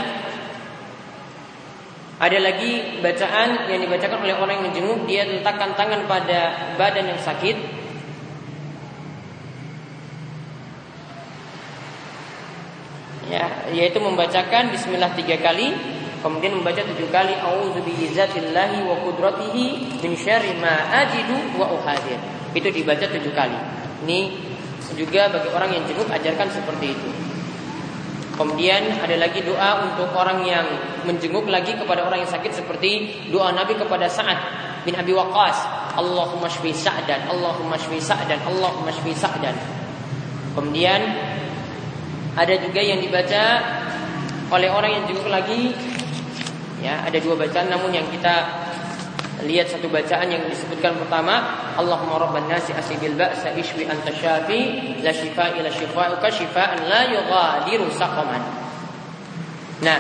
Ada 2.24 2.39
lagi 2.39 3.04
bacaan 3.04 3.67
yang 3.67 3.84
dibacakan 3.84 4.24
oleh 4.24 4.32
orang 4.32 4.62
yang 4.62 4.72
menjenguk 4.72 5.04
dia 5.10 5.28
letakkan 5.28 5.76
tangan 5.76 6.08
pada 6.08 6.72
badan 6.80 7.12
yang 7.12 7.19
sakit 7.19 7.83
ya 13.34 13.50
yaitu 13.74 13.98
membacakan 13.98 14.69
bismillah 14.69 15.10
tiga 15.17 15.41
kali 15.41 15.74
kemudian 16.22 16.54
membaca 16.54 16.86
tujuh 16.86 17.10
kali 17.10 17.34
auzu 17.41 17.82
wa 17.82 18.96
qudratihi 19.02 19.65
min 20.06 20.13
syarri 20.13 20.54
ma 20.62 21.02
ajidu 21.02 21.58
wa 21.58 21.74
uhadir 21.74 22.22
itu 22.54 22.69
dibaca 22.69 23.10
tujuh 23.10 23.34
kali 23.34 23.58
ini 24.06 24.38
juga 24.93 25.26
bagi 25.34 25.50
orang 25.50 25.74
yang 25.74 25.84
jenguk 25.89 26.06
ajarkan 26.06 26.54
seperti 26.54 26.93
itu 26.93 27.10
Kemudian 28.34 28.98
ada 28.98 29.13
lagi 29.13 29.46
doa 29.46 29.86
untuk 29.86 30.10
orang 30.17 30.41
yang 30.41 30.65
menjenguk 31.06 31.46
lagi 31.54 31.78
kepada 31.78 32.02
orang 32.02 32.26
yang 32.26 32.32
sakit 32.34 32.50
seperti 32.50 33.13
doa 33.30 33.54
Nabi 33.54 33.78
kepada 33.78 34.10
Sa'ad 34.10 34.39
bin 34.89 34.98
Abi 34.98 35.13
Waqqas. 35.13 35.62
Allahumma 35.93 36.50
shfi 36.50 36.74
Sa'dan, 36.74 37.30
Allahumma 37.30 37.78
shfi 37.78 38.02
Sa'dan, 38.02 38.41
Allahumma 38.41 38.89
shfi 38.89 39.13
Sa'dan. 39.13 39.54
Kemudian 40.58 41.02
ada 42.34 42.54
juga 42.58 42.82
yang 42.82 43.00
dibaca 43.02 43.43
oleh 44.54 44.69
orang 44.69 44.91
yang 45.02 45.04
jenguk 45.10 45.30
lagi 45.30 45.74
ya, 46.82 47.06
ada 47.06 47.17
dua 47.22 47.38
bacaan 47.38 47.69
namun 47.69 47.93
yang 47.93 48.06
kita 48.10 48.63
Lihat 49.43 49.67
satu 49.76 49.91
bacaan 49.91 50.32
yang 50.32 50.46
disebutkan 50.48 50.96
pertama, 50.96 51.43
Allahumma 51.76 52.15
rabban 52.15 52.48
nasi 52.48 52.72
asibil 52.72 53.19
ba'sa 53.19 53.52
ishwi 53.52 53.84
anta 53.84 54.13
syafi 54.15 54.96
la 55.04 55.12
shifa 55.12 55.60
ila 55.60 55.67
shifa'uka 55.67 56.32
shifaan 56.32 56.88
la 56.88 57.12
yughadiru 57.12 57.91
saqaman. 57.91 58.39
Nah, 59.84 60.00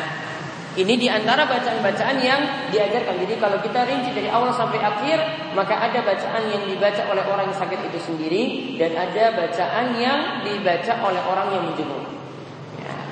ini 0.79 0.95
di 0.95 1.11
antara 1.11 1.43
bacaan-bacaan 1.43 2.17
yang 2.23 2.71
diajarkan. 2.71 3.19
Jadi 3.25 3.35
kalau 3.35 3.59
kita 3.59 3.83
rinci 3.83 4.15
dari 4.15 4.31
awal 4.31 4.55
sampai 4.55 4.79
akhir, 4.79 5.19
maka 5.57 5.75
ada 5.75 5.99
bacaan 6.05 6.43
yang 6.47 6.63
dibaca 6.63 7.03
oleh 7.11 7.23
orang 7.27 7.51
yang 7.51 7.59
sakit 7.59 7.79
itu 7.91 7.99
sendiri 7.99 8.43
dan 8.79 8.95
ada 8.95 9.35
bacaan 9.43 9.97
yang 9.99 10.45
dibaca 10.47 10.93
oleh 11.03 11.21
orang 11.25 11.47
yang 11.51 11.63
menjenguk. 11.67 12.12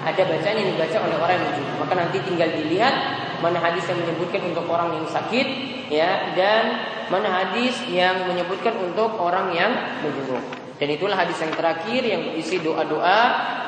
Ada 0.02 0.22
bacaan 0.26 0.56
yang 0.58 0.70
dibaca 0.74 0.98
oleh 0.98 1.18
orang 1.22 1.36
yang 1.38 1.46
menjenguk. 1.46 1.76
Maka 1.78 1.94
nanti 1.94 2.18
tinggal 2.26 2.50
dilihat 2.58 2.96
mana 3.42 3.58
hadis 3.62 3.86
yang 3.90 4.02
menyebutkan 4.02 4.42
untuk 4.46 4.66
orang 4.70 4.98
yang 4.98 5.06
sakit 5.10 5.48
ya 5.90 6.34
dan 6.38 6.64
mana 7.10 7.28
hadis 7.30 7.76
yang 7.92 8.26
menyebutkan 8.26 8.74
untuk 8.82 9.18
orang 9.22 9.52
yang 9.54 9.72
menjenguk. 10.02 10.42
Dan 10.82 10.98
itulah 10.98 11.14
hadis 11.14 11.38
yang 11.38 11.54
terakhir 11.54 12.02
yang 12.02 12.34
berisi 12.34 12.58
doa-doa 12.58 13.20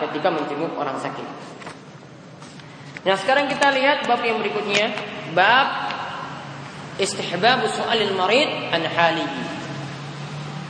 ketika 0.02 0.34
menjenguk 0.34 0.74
orang 0.74 0.98
sakit. 0.98 1.28
Nah, 3.04 3.15
sekarang 3.19 3.52
kita 3.52 3.69
lihat 3.69 4.10
bab 4.10 4.24
yang 4.26 4.41
berikutnya, 4.41 4.96
bab 5.38 5.93
istihbab 6.98 7.67
su'alil 7.69 8.15
marid 8.17 8.50
an 8.72 8.82
halihi. 8.82 9.43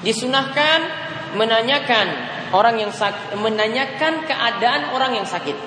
Disunahkan 0.04 0.80
menanyakan 1.40 2.23
orang 2.54 2.78
yang 2.78 2.94
sakit, 2.94 3.36
menanyakan 3.42 4.30
keadaan 4.30 4.94
orang 4.94 5.18
yang 5.18 5.28
sakit. 5.28 5.58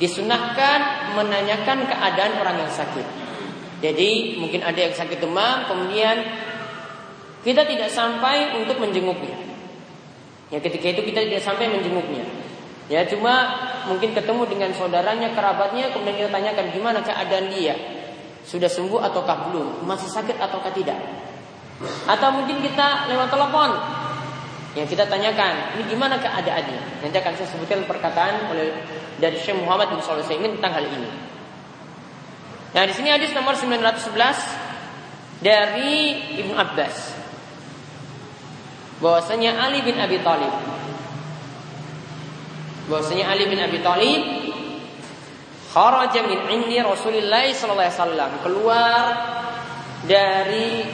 Disunahkan 0.00 1.12
menanyakan 1.14 1.84
keadaan 1.84 2.32
orang 2.40 2.56
yang 2.64 2.72
sakit. 2.72 3.06
Jadi 3.78 4.40
mungkin 4.40 4.64
ada 4.64 4.78
yang 4.78 4.94
sakit 4.96 5.20
demam, 5.20 5.68
kemudian 5.68 6.16
kita 7.44 7.62
tidak 7.68 7.92
sampai 7.92 8.58
untuk 8.58 8.80
menjenguknya. 8.80 9.38
Ya 10.48 10.58
ketika 10.64 10.96
itu 10.96 11.02
kita 11.12 11.28
tidak 11.28 11.42
sampai 11.44 11.68
menjenguknya. 11.68 12.24
Ya 12.88 13.04
cuma 13.04 13.52
mungkin 13.84 14.16
ketemu 14.16 14.48
dengan 14.48 14.70
saudaranya, 14.72 15.36
kerabatnya, 15.36 15.92
kemudian 15.92 16.24
kita 16.24 16.30
tanyakan 16.32 16.72
gimana 16.72 17.04
keadaan 17.04 17.52
dia. 17.52 17.76
Sudah 18.48 18.70
sembuh 18.72 19.04
ataukah 19.12 19.52
belum? 19.52 19.84
Masih 19.84 20.08
sakit 20.08 20.40
ataukah 20.40 20.72
tidak? 20.72 20.96
Atau 22.08 22.32
mungkin 22.32 22.64
kita 22.64 23.06
lewat 23.12 23.28
telepon 23.28 23.97
yang 24.78 24.86
kita 24.86 25.10
tanyakan, 25.10 25.74
ini 25.74 25.90
gimana 25.90 26.22
keadaannya? 26.22 27.02
Nanti 27.02 27.16
akan 27.18 27.32
saya 27.34 27.48
sebutkan 27.50 27.82
perkataan 27.82 28.46
oleh 28.54 28.70
dari 29.18 29.34
Syekh 29.34 29.58
Muhammad 29.58 29.90
bin 29.90 29.98
Shalih 29.98 30.22
tentang 30.22 30.70
hal 30.70 30.86
ini. 30.86 31.10
Nah, 32.78 32.86
di 32.86 32.94
sini 32.94 33.10
hadis 33.10 33.34
nomor 33.34 33.58
911 33.58 35.42
dari 35.42 36.14
Ibnu 36.38 36.54
Abbas. 36.54 37.18
Bahwasanya 39.02 39.58
Ali 39.58 39.82
bin 39.82 39.98
Abi 39.98 40.22
Thalib 40.22 40.54
bahwasanya 42.88 43.28
Ali 43.28 43.44
bin 43.46 43.60
Abi 43.60 43.78
Thalib 43.84 44.22
kharaja 45.70 46.24
min 46.24 46.40
indi 46.48 46.80
Rasulillah 46.80 47.44
sallallahu 47.52 47.84
alaihi 47.84 48.00
wasallam 48.00 48.30
keluar 48.40 49.02
dari 50.08 50.88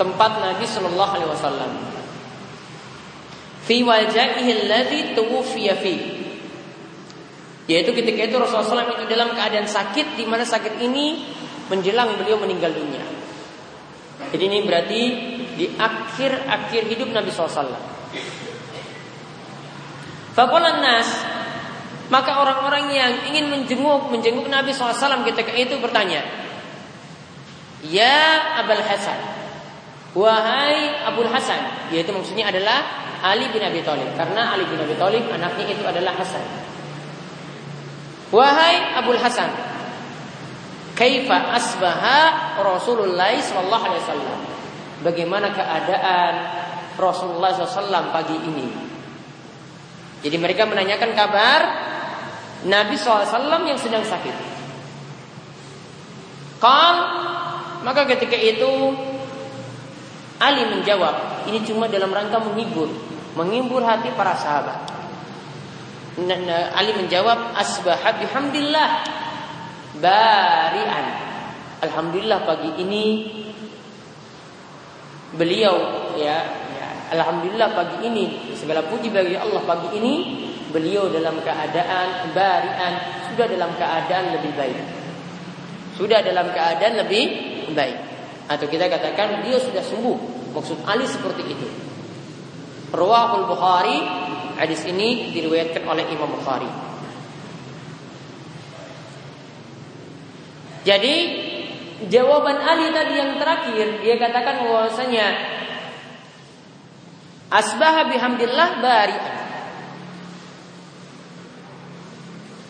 tempat 0.00 0.32
Nabi 0.40 0.64
sallallahu 0.64 1.12
alaihi 1.12 1.30
wasallam 1.30 1.70
fi 3.64 3.80
wajahihi 3.80 4.50
alladhi 4.64 4.98
tuwfiya 5.16 5.74
fi 5.80 5.94
yaitu 7.64 7.96
ketika 7.96 8.28
itu 8.28 8.36
Rasulullah 8.36 8.84
SAW 8.84 9.00
itu 9.00 9.08
dalam 9.08 9.32
keadaan 9.32 9.64
sakit 9.64 10.20
di 10.20 10.28
mana 10.28 10.44
sakit 10.44 10.84
ini 10.84 11.24
menjelang 11.72 12.20
beliau 12.20 12.36
meninggal 12.36 12.76
dunia. 12.76 13.00
Jadi 14.36 14.44
ini 14.44 14.58
berarti 14.68 15.00
di 15.56 15.66
akhir-akhir 15.72 16.82
hidup 16.92 17.08
Nabi 17.08 17.32
SAW. 17.32 17.72
Fakulan 20.36 20.82
nas 20.84 21.08
maka 22.12 22.36
orang-orang 22.36 22.92
yang 22.92 23.12
ingin 23.32 23.48
menjenguk 23.48 24.12
menjenguk 24.12 24.44
Nabi 24.52 24.76
SAW 24.76 25.24
ketika 25.24 25.56
itu 25.56 25.80
bertanya, 25.80 26.20
Ya 27.80 28.60
Abul 28.60 28.84
Hasan, 28.84 29.20
wahai 30.12 31.00
Abul 31.08 31.32
Hasan, 31.32 31.88
yaitu 31.96 32.12
maksudnya 32.12 32.52
adalah 32.52 33.03
Ali 33.24 33.48
bin 33.48 33.64
Abi 33.64 33.80
Thalib 33.80 34.12
karena 34.20 34.52
Ali 34.52 34.68
bin 34.68 34.76
Abi 34.76 34.92
Thalib 35.00 35.24
anaknya 35.32 35.72
itu 35.72 35.80
adalah 35.80 36.12
Hasan. 36.12 36.44
Wahai 38.28 39.00
Abul 39.00 39.16
Hasan, 39.16 39.48
kaifa 40.92 41.56
asbaha 41.56 42.20
Rasulullah 42.60 43.32
sallallahu 43.32 43.84
alaihi 43.88 44.02
wasallam? 44.04 44.40
Bagaimana 45.04 45.52
keadaan 45.52 46.34
Rasulullah 46.96 47.52
SAW 47.52 48.08
pagi 48.08 48.36
ini? 48.40 48.68
Jadi 50.24 50.36
mereka 50.40 50.64
menanyakan 50.64 51.12
kabar 51.12 51.60
Nabi 52.64 52.96
SAW 52.96 53.68
yang 53.68 53.76
sedang 53.76 54.00
sakit. 54.00 54.32
Kal, 56.56 56.96
maka 57.84 58.08
ketika 58.08 58.32
itu 58.32 58.96
Ali 60.40 60.64
menjawab, 60.64 61.46
ini 61.52 61.60
cuma 61.68 61.86
dalam 61.86 62.08
rangka 62.08 62.40
menghibur, 62.40 62.88
menghibur 63.34 63.82
hati 63.82 64.10
para 64.14 64.34
sahabat. 64.38 64.78
Ali 66.78 66.94
menjawab 66.94 67.58
asbaha 67.58 68.22
bihamdillah 68.22 68.88
barian. 69.98 71.06
Alhamdulillah 71.82 72.46
pagi 72.46 72.70
ini 72.80 73.04
beliau 75.34 75.74
ya, 76.14 76.38
ya 76.46 76.86
alhamdulillah 77.18 77.74
pagi 77.74 78.06
ini 78.06 78.54
segala 78.54 78.86
puji 78.86 79.10
bagi 79.10 79.34
Allah 79.34 79.60
pagi 79.66 79.98
ini 79.98 80.14
beliau 80.70 81.10
dalam 81.10 81.42
keadaan 81.42 82.30
barian 82.30 82.92
sudah 83.34 83.46
dalam 83.50 83.74
keadaan 83.74 84.38
lebih 84.38 84.54
baik. 84.54 84.78
Sudah 85.98 86.22
dalam 86.22 86.50
keadaan 86.54 86.94
lebih 87.02 87.24
baik. 87.74 87.98
Atau 88.46 88.70
kita 88.70 88.86
katakan 88.86 89.42
beliau 89.42 89.58
sudah 89.58 89.82
sembuh. 89.82 90.18
Maksud 90.54 90.86
Ali 90.86 91.06
seperti 91.10 91.42
itu. 91.50 91.66
Rawahul 92.94 93.50
Bukhari 93.50 93.98
Hadis 94.54 94.86
ini 94.86 95.34
diriwayatkan 95.34 95.82
oleh 95.82 96.06
Imam 96.14 96.30
Bukhari. 96.30 96.70
Jadi 100.86 101.14
jawaban 102.06 102.62
Ali 102.62 102.94
tadi 102.94 103.14
yang 103.18 103.34
terakhir 103.40 103.98
dia 103.98 104.14
katakan 104.14 104.62
bahwasanya 104.62 105.26
asbaha 107.50 108.14
bihamdillah 108.14 108.68
bari. 108.78 109.18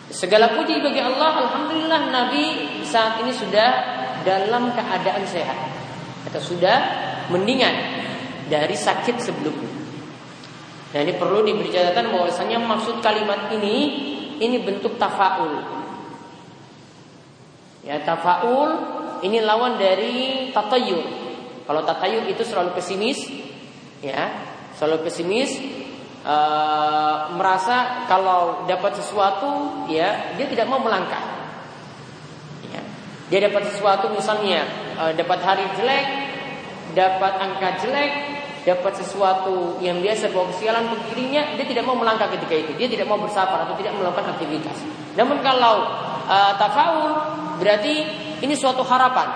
Segala 0.09 0.55
puji 0.57 0.79
bagi 0.79 1.03
Allah, 1.03 1.43
alhamdulillah 1.43 2.01
Nabi 2.07 2.45
saat 2.87 3.19
ini 3.21 3.35
sudah 3.35 3.69
dalam 4.23 4.73
keadaan 4.73 5.27
sehat 5.27 5.59
atau 6.31 6.41
sudah 6.41 6.77
mendingan 7.29 7.75
dari 8.49 8.73
sakit 8.73 9.21
sebelumnya. 9.21 9.84
Nah 10.95 10.99
ini 11.03 11.19
perlu 11.19 11.43
diberi 11.43 11.67
catatan 11.75 12.07
bahwasanya 12.15 12.55
maksud 12.63 13.03
kalimat 13.03 13.51
ini 13.51 13.75
ini 14.39 14.63
bentuk 14.63 14.95
tafaul. 14.95 15.59
Ya 17.83 17.99
tafaul 17.99 18.71
ini 19.27 19.43
lawan 19.43 19.75
dari 19.75 20.47
tatayur. 20.55 21.03
Kalau 21.67 21.83
tatayur 21.83 22.23
itu 22.31 22.47
selalu 22.47 22.71
pesimis, 22.79 23.27
ya 23.99 24.31
selalu 24.79 25.03
pesimis, 25.11 25.59
e, 26.23 26.35
merasa 27.35 28.07
kalau 28.07 28.63
dapat 28.63 28.95
sesuatu 28.95 29.83
ya 29.91 30.31
dia 30.39 30.47
tidak 30.47 30.71
mau 30.71 30.79
melangkah. 30.79 31.35
Dia 33.25 33.49
dapat 33.49 33.73
sesuatu 33.73 34.13
misalnya 34.13 34.69
uh, 35.01 35.11
dapat 35.17 35.39
hari 35.41 35.65
jelek, 35.73 36.05
dapat 36.93 37.33
angka 37.41 37.69
jelek, 37.81 38.34
dapat 38.65 38.97
sesuatu 38.97 39.77
yang 39.77 40.01
biasa 40.01 40.33
bawa 40.33 40.49
kesialan 40.49 40.89
dirinya, 41.13 41.53
dia 41.53 41.65
tidak 41.69 41.85
mau 41.85 41.93
melangkah 41.93 42.25
ketika 42.33 42.57
itu. 42.57 42.71
Dia 42.81 42.89
tidak 42.89 43.05
mau 43.05 43.21
bersabar 43.21 43.61
atau 43.61 43.77
tidak 43.77 43.93
melakukan 43.93 44.33
aktivitas. 44.33 44.81
Namun 45.13 45.39
kalau 45.45 45.85
uh, 46.25 46.53
tafaul 46.57 47.13
berarti 47.61 47.93
ini 48.41 48.57
suatu 48.57 48.81
harapan. 48.81 49.29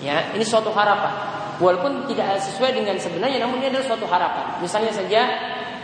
Ya, 0.00 0.30
ini 0.32 0.46
suatu 0.46 0.70
harapan. 0.70 1.12
Walaupun 1.60 2.08
tidak 2.08 2.40
sesuai 2.40 2.72
dengan 2.72 2.96
sebenarnya, 2.96 3.42
namun 3.42 3.60
ini 3.60 3.68
adalah 3.68 3.84
suatu 3.84 4.06
harapan. 4.08 4.62
Misalnya 4.62 4.94
saja 4.94 5.22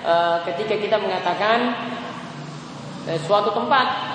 uh, 0.07 0.39
ketika 0.47 0.79
kita 0.79 0.97
mengatakan 1.03 1.75
uh, 3.11 3.19
suatu 3.27 3.51
tempat 3.51 4.15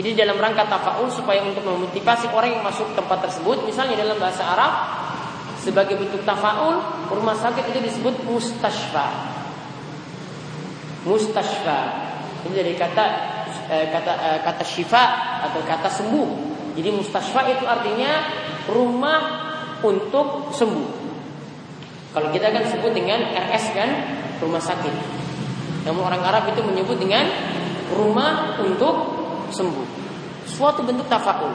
ini 0.00 0.12
dalam 0.16 0.36
rangka 0.40 0.64
tafaul 0.68 1.08
supaya 1.12 1.44
untuk 1.44 1.64
memotivasi 1.64 2.32
orang 2.32 2.56
yang 2.56 2.64
masuk 2.64 2.88
tempat 2.96 3.20
tersebut. 3.28 3.68
Misalnya 3.68 4.00
dalam 4.00 4.16
bahasa 4.16 4.44
Arab 4.44 4.72
sebagai 5.66 5.98
bentuk 5.98 6.22
tafaul 6.22 6.78
rumah 7.10 7.34
sakit 7.34 7.74
itu 7.74 7.80
disebut 7.82 8.22
mustashfa. 8.30 9.06
Mustashfa. 11.02 11.80
Ini 12.46 12.54
dari 12.54 12.72
kata 12.78 13.04
eh, 13.74 13.90
kata 13.90 14.12
eh, 14.14 14.38
kata 14.46 14.62
syifa 14.62 15.04
atau 15.50 15.58
kata 15.66 15.90
sembuh. 15.90 16.28
Jadi 16.78 16.88
mustashfa 16.94 17.40
itu 17.50 17.66
artinya 17.66 18.22
rumah 18.70 19.20
untuk 19.82 20.54
sembuh. 20.54 20.88
Kalau 22.14 22.28
kita 22.30 22.54
kan 22.54 22.62
sebut 22.70 22.94
dengan 22.94 23.26
RS 23.34 23.64
kan 23.74 23.90
rumah 24.38 24.62
sakit. 24.62 24.94
Namun 25.82 26.06
orang 26.06 26.22
Arab 26.22 26.54
itu 26.54 26.62
menyebut 26.62 26.96
dengan 27.02 27.26
rumah 27.90 28.54
untuk 28.62 28.94
sembuh. 29.50 29.86
Suatu 30.46 30.86
bentuk 30.86 31.10
tafakul. 31.10 31.50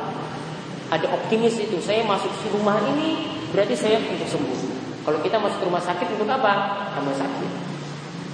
Ada 0.91 1.07
optimis 1.07 1.55
itu. 1.63 1.79
Saya 1.79 2.03
masuk 2.03 2.29
rumah 2.51 2.77
ini 2.93 3.40
berarti 3.51 3.75
saya 3.77 3.99
untuk 4.01 4.27
sembuh. 4.27 4.59
Kalau 5.01 5.19
kita 5.21 5.37
masuk 5.41 5.57
ke 5.61 5.65
rumah 5.65 5.83
sakit 5.83 6.07
untuk 6.13 6.29
apa? 6.29 6.53
Tambah 6.95 7.15
sakit. 7.15 7.49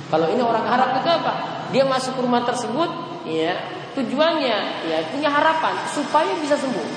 Kalau 0.08 0.27
ini 0.32 0.41
orang 0.43 0.65
Arab 0.67 0.99
itu 0.99 1.10
apa? 1.10 1.34
Dia 1.75 1.84
masuk 1.84 2.15
ke 2.15 2.21
rumah 2.23 2.43
tersebut, 2.47 2.89
ya 3.27 3.56
tujuannya 3.95 4.58
ya 4.88 4.97
punya 5.12 5.30
harapan 5.32 5.73
supaya 5.91 6.32
bisa 6.39 6.56
sembuh. 6.56 6.88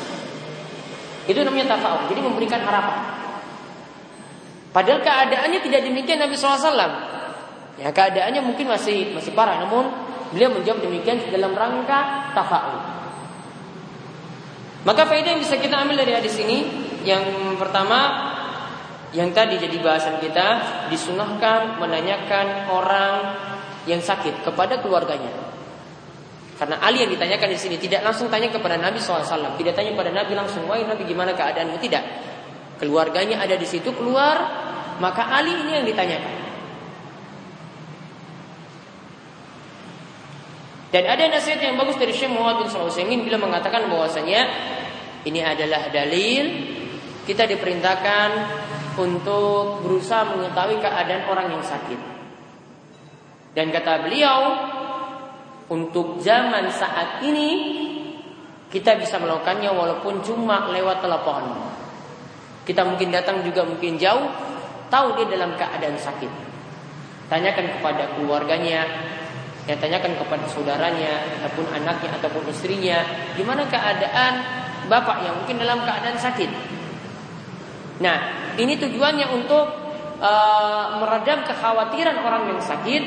Itu 1.26 1.38
namanya 1.42 1.74
tafakul. 1.74 2.10
Jadi 2.12 2.20
memberikan 2.22 2.62
harapan. 2.62 2.98
Padahal 4.70 5.02
keadaannya 5.02 5.58
tidak 5.66 5.80
demikian 5.82 6.22
Nabi 6.22 6.38
SAW. 6.38 6.70
Ya 7.80 7.90
keadaannya 7.90 8.42
mungkin 8.44 8.70
masih 8.70 9.14
masih 9.16 9.34
parah, 9.34 9.58
namun 9.58 10.10
Beliau 10.30 10.50
menjawab 10.54 10.78
demikian 10.86 11.18
dalam 11.34 11.52
rangka 11.58 12.30
tafaul. 12.38 12.78
Maka 14.86 15.02
faedah 15.04 15.36
yang 15.36 15.42
bisa 15.42 15.58
kita 15.58 15.76
ambil 15.76 16.00
dari 16.00 16.14
hadis 16.14 16.38
ini 16.40 16.79
yang 17.06 17.56
pertama 17.56 18.30
yang 19.10 19.34
tadi 19.34 19.58
jadi 19.58 19.76
bahasan 19.82 20.22
kita 20.22 20.48
disunahkan 20.92 21.82
menanyakan 21.82 22.70
orang 22.70 23.14
yang 23.90 23.98
sakit 23.98 24.46
kepada 24.46 24.78
keluarganya. 24.78 25.50
Karena 26.60 26.76
Ali 26.84 27.02
yang 27.02 27.10
ditanyakan 27.10 27.48
di 27.50 27.58
sini 27.58 27.76
tidak 27.80 28.04
langsung 28.04 28.28
tanya 28.28 28.52
kepada 28.52 28.76
Nabi 28.76 29.00
SAW, 29.00 29.56
tidak 29.56 29.72
tanya 29.72 29.96
kepada 29.96 30.12
Nabi 30.12 30.32
langsung, 30.36 30.68
wahai 30.68 30.84
Nabi 30.84 31.08
gimana 31.08 31.32
keadaanmu? 31.32 31.80
Tidak. 31.80 32.04
Keluarganya 32.76 33.40
ada 33.40 33.56
di 33.56 33.64
situ 33.64 33.90
keluar, 33.96 34.36
maka 35.00 35.32
Ali 35.32 35.56
ini 35.56 35.80
yang 35.80 35.86
ditanyakan. 35.88 36.36
Dan 40.90 41.06
ada 41.06 41.22
nasihat 41.32 41.62
yang 41.62 41.78
bagus 41.78 41.96
dari 41.96 42.10
Syekh 42.10 42.34
Muhammad 42.34 42.66
bin 42.66 42.68
Sulaiman 42.68 43.20
bila 43.22 43.38
mengatakan 43.38 43.86
bahwasanya 43.86 44.42
ini 45.22 45.38
adalah 45.38 45.86
dalil 45.88 46.76
kita 47.24 47.44
diperintahkan 47.48 48.30
untuk 49.00 49.84
berusaha 49.84 50.28
mengetahui 50.30 50.80
keadaan 50.80 51.24
orang 51.28 51.46
yang 51.52 51.64
sakit. 51.64 52.00
Dan 53.56 53.74
kata 53.74 54.06
beliau, 54.06 54.40
untuk 55.70 56.18
zaman 56.22 56.66
saat 56.70 57.22
ini 57.22 57.50
kita 58.70 58.98
bisa 58.98 59.18
melakukannya 59.18 59.70
walaupun 59.70 60.22
cuma 60.22 60.70
lewat 60.70 61.02
telepon. 61.02 61.44
Kita 62.66 62.86
mungkin 62.86 63.10
datang 63.10 63.42
juga 63.42 63.66
mungkin 63.66 63.98
jauh, 63.98 64.30
tahu 64.90 65.18
dia 65.18 65.26
dalam 65.34 65.58
keadaan 65.58 65.98
sakit. 65.98 66.30
Tanyakan 67.30 67.78
kepada 67.78 68.14
keluarganya, 68.14 68.86
Ya 69.68 69.76
tanyakan 69.76 70.16
kepada 70.18 70.50
saudaranya 70.50 71.20
ataupun 71.46 71.70
anaknya 71.70 72.10
ataupun 72.16 72.48
istrinya, 72.48 73.06
gimana 73.38 73.62
keadaan 73.70 74.42
bapak 74.88 75.22
yang 75.22 75.36
mungkin 75.36 75.62
dalam 75.62 75.84
keadaan 75.86 76.18
sakit. 76.18 76.48
Nah, 78.00 78.16
ini 78.56 78.80
tujuannya 78.80 79.26
untuk 79.28 79.66
uh, 80.20 80.84
meredam 81.00 81.44
kekhawatiran 81.44 82.24
orang 82.24 82.48
yang 82.48 82.60
sakit 82.60 83.02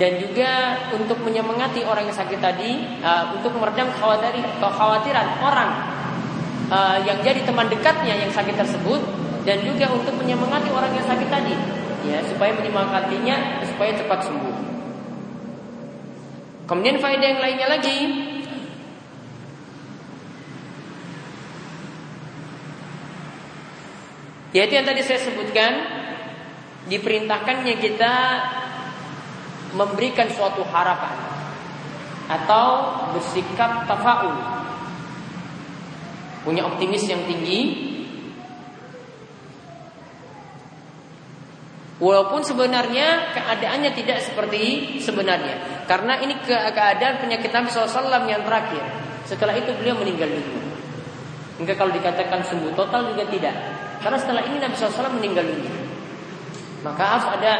dan 0.00 0.16
juga 0.16 0.78
untuk 0.94 1.20
menyemangati 1.20 1.84
orang 1.84 2.08
yang 2.08 2.16
sakit 2.16 2.40
tadi 2.40 3.02
uh, 3.04 3.34
untuk 3.36 3.52
meredam 3.60 3.92
kekhawatiran, 3.92 5.26
orang 5.44 5.70
uh, 6.72 6.98
yang 7.04 7.20
jadi 7.20 7.44
teman 7.44 7.68
dekatnya 7.68 8.14
yang 8.14 8.32
sakit 8.32 8.56
tersebut 8.56 9.00
dan 9.44 9.60
juga 9.64 9.92
untuk 9.92 10.16
menyemangati 10.16 10.68
orang 10.72 10.92
yang 10.92 11.04
sakit 11.04 11.28
tadi 11.28 11.56
ya 12.06 12.22
supaya 12.24 12.54
menyemangatinya 12.56 13.64
supaya 13.68 13.92
cepat 13.96 14.20
sembuh. 14.28 14.56
Kemudian 16.68 17.00
faedah 17.00 17.28
yang 17.36 17.40
lainnya 17.40 17.68
lagi 17.68 18.27
Yaitu 24.56 24.80
yang 24.80 24.86
tadi 24.88 25.04
saya 25.04 25.20
sebutkan 25.20 25.72
Diperintahkannya 26.88 27.74
kita 27.80 28.14
Memberikan 29.76 30.28
suatu 30.32 30.64
harapan 30.64 31.16
Atau 32.28 32.66
bersikap 33.12 33.84
tafaul 33.84 34.36
Punya 36.44 36.64
optimis 36.64 37.04
yang 37.04 37.24
tinggi 37.28 37.88
Walaupun 41.98 42.46
sebenarnya 42.46 43.34
keadaannya 43.34 43.90
tidak 43.90 44.22
seperti 44.22 44.94
sebenarnya. 45.02 45.82
Karena 45.90 46.14
ini 46.22 46.38
ke 46.46 46.54
keadaan 46.54 47.18
penyakit 47.18 47.50
Nabi 47.50 47.74
SAW 47.74 48.22
yang 48.30 48.46
terakhir. 48.46 48.82
Setelah 49.26 49.58
itu 49.58 49.74
beliau 49.74 49.98
meninggal 49.98 50.30
dunia. 50.30 50.62
Hingga 51.58 51.74
kalau 51.74 51.90
dikatakan 51.90 52.46
sembuh 52.46 52.70
total 52.78 53.10
juga 53.10 53.26
tidak. 53.26 53.54
Karena 53.98 54.18
setelah 54.18 54.42
ini 54.46 54.62
Nabi 54.62 54.74
SAW 54.78 55.18
meninggal 55.18 55.44
dunia. 55.46 55.74
Maka 56.86 57.02
harus 57.02 57.26
ada 57.34 57.52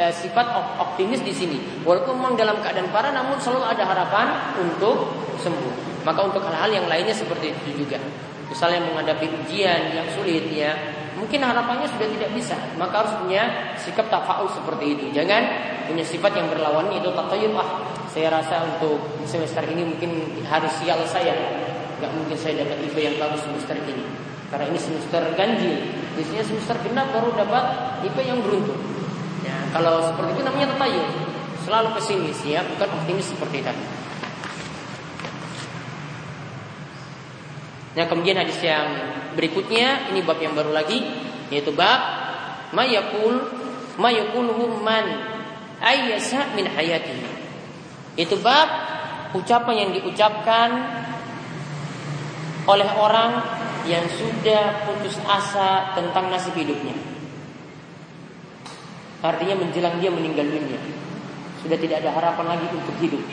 ya, 0.00 0.08
sifat 0.08 0.46
optimis 0.80 1.20
di 1.20 1.32
sini. 1.36 1.58
Walaupun 1.84 2.16
memang 2.16 2.34
dalam 2.34 2.58
keadaan 2.64 2.88
parah, 2.88 3.12
namun 3.12 3.36
selalu 3.36 3.68
ada 3.68 3.84
harapan 3.84 4.56
untuk 4.60 5.12
sembuh. 5.40 6.04
Maka 6.04 6.20
untuk 6.24 6.44
hal-hal 6.44 6.72
yang 6.72 6.86
lainnya 6.88 7.12
seperti 7.12 7.52
itu 7.52 7.84
juga. 7.84 8.00
Misalnya 8.48 8.84
menghadapi 8.84 9.24
ujian 9.24 9.96
yang 9.96 10.08
sulit 10.12 10.52
ya, 10.52 10.76
mungkin 11.16 11.40
harapannya 11.40 11.88
sudah 11.88 12.08
tidak 12.12 12.30
bisa, 12.36 12.56
maka 12.76 13.02
harus 13.02 13.14
punya 13.24 13.72
sikap 13.80 14.06
tafaul 14.12 14.46
seperti 14.52 14.94
itu. 14.94 15.04
Jangan 15.16 15.42
punya 15.88 16.04
sifat 16.04 16.36
yang 16.36 16.52
berlawan 16.52 16.92
itu 16.92 17.08
tatayub 17.08 17.56
ah. 17.56 17.68
Saya 18.12 18.30
rasa 18.30 18.62
untuk 18.62 19.00
semester 19.26 19.64
ini 19.66 19.82
mungkin 19.82 20.38
hari 20.46 20.70
sial 20.70 21.02
saya, 21.08 21.34
nggak 21.98 22.12
mungkin 22.14 22.36
saya 22.38 22.62
dapat 22.62 22.78
IP 22.86 22.96
yang 23.00 23.16
bagus 23.18 23.42
semester 23.42 23.74
ini. 23.74 24.06
Karena 24.54 24.70
ini 24.70 24.78
semester 24.78 25.34
ganjil, 25.34 25.82
biasanya 26.14 26.46
semester 26.46 26.78
genap 26.86 27.10
baru 27.10 27.34
dapat 27.34 27.98
IP 28.06 28.22
yang 28.22 28.38
beruntung. 28.38 28.78
Ya, 29.42 29.66
kalau 29.74 29.98
seperti 29.98 30.38
itu 30.38 30.42
namanya 30.46 30.78
tatayub, 30.78 31.10
selalu 31.66 31.88
pesimis 31.98 32.38
ya, 32.46 32.62
bukan 32.62 32.86
optimis 32.86 33.34
seperti 33.34 33.66
tadi. 33.66 33.82
Nah 37.98 38.06
kemudian 38.06 38.38
hadis 38.38 38.62
yang 38.62 38.86
berikutnya 39.34 40.14
ini 40.14 40.22
bab 40.22 40.38
yang 40.38 40.54
baru 40.54 40.70
lagi 40.70 41.02
yaitu 41.50 41.74
bab 41.74 41.98
mayakul 42.70 43.50
mayakul 43.98 44.46
man 44.86 45.06
ayyasa 45.82 46.54
min 46.54 46.70
hayati. 46.70 47.26
Itu 48.14 48.38
bab 48.38 48.70
ucapan 49.34 49.74
yang 49.82 49.90
diucapkan 49.98 50.70
oleh 52.70 52.88
orang 52.94 53.30
yang 53.84 54.04
sudah 54.08 54.88
putus 54.88 55.20
asa 55.28 55.92
tentang 55.92 56.32
nasib 56.32 56.56
hidupnya. 56.56 56.96
Artinya 59.24 59.56
menjelang 59.56 59.96
dia 60.00 60.12
meninggal 60.12 60.44
dunia. 60.44 60.80
Sudah 61.64 61.80
tidak 61.80 62.04
ada 62.04 62.12
harapan 62.12 62.56
lagi 62.56 62.66
untuk 62.76 62.96
hidup. 63.00 63.24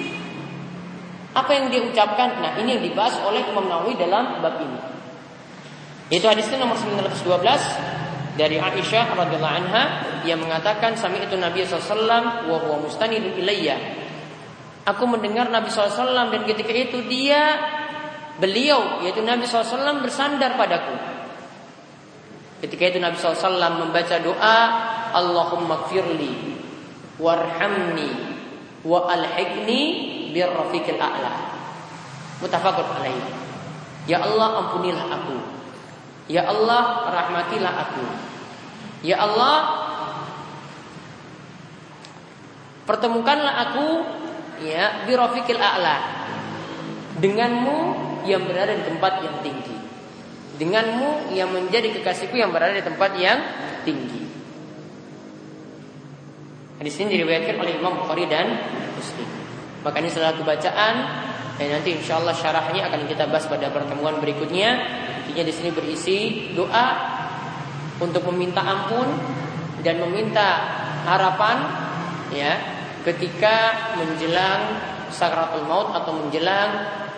Apa 1.35 1.51
yang 1.51 1.71
dia 1.71 1.83
ucapkan? 1.83 2.39
Nah, 2.39 2.59
ini 2.59 2.79
yang 2.79 2.83
dibahas 2.83 3.19
oleh 3.27 3.43
Imam 3.43 3.67
Nawawi 3.67 3.99
dalam 3.99 4.39
bab 4.39 4.59
ini. 4.59 4.79
Itu 6.11 6.27
hadisnya 6.27 6.59
nomor 6.59 6.75
912 6.75 8.35
dari 8.35 8.59
Aisyah 8.59 9.15
radhiyallahu 9.15 9.55
anha 9.63 9.83
yang 10.27 10.43
mengatakan 10.43 10.95
sami 10.95 11.23
itu 11.23 11.35
Nabi 11.39 11.63
SAW 11.63 12.47
wa 12.47 12.57
huwa 12.59 12.83
mustanidun 12.83 13.35
ilayya. 13.39 13.79
Aku 14.87 15.07
mendengar 15.07 15.47
Nabi 15.47 15.71
SAW 15.71 16.31
dan 16.31 16.41
ketika 16.43 16.71
itu 16.71 17.03
dia 17.07 17.59
beliau 18.41 19.05
yaitu 19.05 19.21
Nabi 19.21 19.45
SAW 19.45 20.01
bersandar 20.01 20.57
padaku. 20.57 20.97
Ketika 22.65 22.89
itu 22.89 22.97
Nabi 22.97 23.17
SAW 23.17 23.57
membaca 23.77 24.17
doa 24.17 24.57
Allahumma 25.13 25.85
gfirli 25.85 26.57
warhamni 27.21 28.09
wa 28.81 29.05
alhiqni 29.05 29.79
birrafiqil 30.33 30.97
a'la. 30.97 31.33
Mutafakkur 32.41 32.85
alaih. 32.97 33.21
Ya 34.09 34.25
Allah 34.25 34.65
ampunilah 34.65 35.05
aku. 35.13 35.37
Ya 36.25 36.49
Allah 36.49 37.13
rahmatilah 37.13 37.73
aku. 37.85 38.05
Ya 39.05 39.21
Allah 39.21 39.57
pertemukanlah 42.89 43.53
aku 43.69 43.87
ya 44.65 45.05
birrafiqil 45.05 45.61
a'la. 45.61 45.97
Denganmu 47.21 47.77
yang 48.25 48.45
berada 48.45 48.73
di 48.75 48.83
tempat 48.85 49.21
yang 49.25 49.35
tinggi. 49.41 49.77
Denganmu 50.61 51.33
yang 51.33 51.49
menjadi 51.49 51.89
kekasihku 51.97 52.37
yang 52.37 52.53
berada 52.53 52.77
di 52.77 52.85
tempat 52.85 53.17
yang 53.17 53.39
tinggi. 53.81 54.21
Hadis 56.81 56.97
ini 57.01 57.17
diriwayatkan 57.17 57.61
oleh 57.61 57.77
Imam 57.77 57.93
Bukhari 58.01 58.25
dan 58.25 58.57
Muslim. 58.97 59.29
Maka 59.81 59.97
ini 60.01 60.09
salah 60.09 60.33
satu 60.33 60.45
bacaan 60.45 60.93
dan 61.57 61.67
nanti 61.77 61.93
insya 61.93 62.17
Allah 62.17 62.33
syarahnya 62.33 62.89
akan 62.89 63.05
kita 63.05 63.29
bahas 63.29 63.45
pada 63.45 63.69
pertemuan 63.69 64.17
berikutnya. 64.17 64.81
Intinya 65.25 65.45
di 65.45 65.53
sini 65.53 65.69
berisi 65.73 66.17
doa 66.57 66.87
untuk 68.01 68.25
meminta 68.33 68.65
ampun 68.65 69.05
dan 69.85 70.01
meminta 70.01 70.47
harapan 71.05 71.57
ya 72.33 72.57
ketika 73.05 73.93
menjelang 73.97 74.77
sakratul 75.13 75.65
maut 75.65 75.93
atau 75.93 76.17
menjelang 76.17 76.69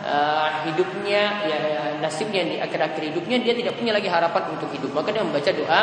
uh, 0.03 0.67
hidupnya 0.67 1.47
ya 1.47 1.59
nasibnya 2.03 2.43
di 2.43 2.55
akhir-akhir 2.59 3.15
hidupnya 3.15 3.39
dia 3.39 3.53
tidak 3.55 3.79
punya 3.79 3.95
lagi 3.95 4.11
harapan 4.11 4.43
untuk 4.53 4.69
hidup 4.75 4.91
maka 4.91 5.15
dia 5.15 5.23
membaca 5.23 5.51
doa 5.55 5.81